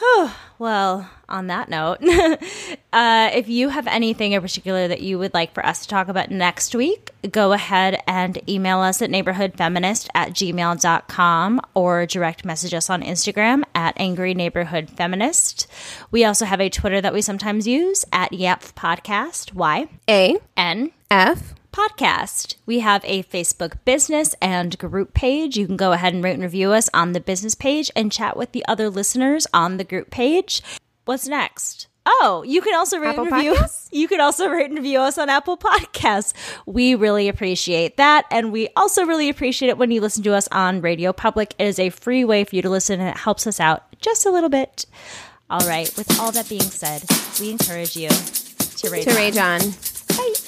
well, 0.58 1.08
on 1.28 1.48
that 1.48 1.68
note, 1.68 1.98
uh, 2.92 3.30
if 3.32 3.48
you 3.48 3.68
have 3.68 3.86
anything 3.86 4.32
in 4.32 4.40
particular 4.40 4.88
that 4.88 5.00
you 5.00 5.18
would 5.18 5.34
like 5.34 5.52
for 5.52 5.64
us 5.64 5.82
to 5.82 5.88
talk 5.88 6.08
about 6.08 6.30
next 6.30 6.74
week, 6.74 7.10
go 7.30 7.52
ahead 7.52 8.02
and 8.06 8.38
email 8.48 8.78
us 8.80 9.02
at 9.02 9.10
neighborhoodfeminist 9.10 10.08
at 10.14 10.30
gmail.com 10.30 11.60
or 11.74 12.06
direct 12.06 12.44
message 12.44 12.74
us 12.74 12.90
on 12.90 13.02
Instagram 13.02 13.62
at 13.74 13.94
angry 13.98 14.34
neighborhood 14.34 14.90
feminist. 14.90 15.66
We 16.10 16.24
also 16.24 16.44
have 16.44 16.60
a 16.60 16.70
Twitter 16.70 17.00
that 17.00 17.12
we 17.12 17.22
sometimes 17.22 17.66
use 17.66 18.04
at 18.12 18.32
Yap 18.32 18.62
Podcast. 18.62 19.54
Y 19.54 19.88
A 20.08 20.36
N 20.56 20.90
F 21.10 21.54
podcast. 21.78 22.56
We 22.66 22.80
have 22.80 23.04
a 23.04 23.22
Facebook 23.22 23.74
business 23.84 24.34
and 24.42 24.76
group 24.78 25.14
page. 25.14 25.56
You 25.56 25.66
can 25.66 25.76
go 25.76 25.92
ahead 25.92 26.12
and 26.12 26.24
rate 26.24 26.34
and 26.34 26.42
review 26.42 26.72
us 26.72 26.90
on 26.92 27.12
the 27.12 27.20
business 27.20 27.54
page 27.54 27.88
and 27.94 28.10
chat 28.10 28.36
with 28.36 28.50
the 28.50 28.64
other 28.66 28.90
listeners 28.90 29.46
on 29.54 29.76
the 29.76 29.84
group 29.84 30.10
page. 30.10 30.60
What's 31.04 31.28
next? 31.28 31.86
Oh, 32.04 32.42
you 32.44 32.62
can 32.62 32.74
also 32.74 32.98
rate 32.98 33.10
Apple 33.10 33.26
and 33.26 33.32
review 33.32 33.54
Podcasts? 33.54 33.88
You 33.92 34.08
can 34.08 34.20
also 34.20 34.48
rate 34.48 34.66
and 34.66 34.74
review 34.74 34.98
us 34.98 35.18
on 35.18 35.28
Apple 35.28 35.56
Podcasts. 35.56 36.32
We 36.66 36.96
really 36.96 37.28
appreciate 37.28 37.96
that. 37.98 38.24
And 38.30 38.50
we 38.50 38.70
also 38.74 39.04
really 39.04 39.28
appreciate 39.28 39.68
it 39.68 39.78
when 39.78 39.92
you 39.92 40.00
listen 40.00 40.24
to 40.24 40.34
us 40.34 40.48
on 40.50 40.80
Radio 40.80 41.12
Public. 41.12 41.54
It 41.58 41.64
is 41.66 41.78
a 41.78 41.90
free 41.90 42.24
way 42.24 42.42
for 42.42 42.56
you 42.56 42.62
to 42.62 42.70
listen 42.70 42.98
and 42.98 43.08
it 43.08 43.16
helps 43.16 43.46
us 43.46 43.60
out 43.60 43.84
just 44.00 44.26
a 44.26 44.30
little 44.30 44.50
bit. 44.50 44.84
All 45.48 45.66
right, 45.66 45.94
with 45.96 46.18
all 46.20 46.32
that 46.32 46.48
being 46.48 46.60
said, 46.60 47.04
we 47.40 47.50
encourage 47.52 47.96
you 47.96 48.08
to 48.08 48.90
rate 48.90 49.04
to 49.04 49.10
us. 49.10 49.16
rage 49.16 49.36
on. 49.36 49.60
Bye. 50.16 50.47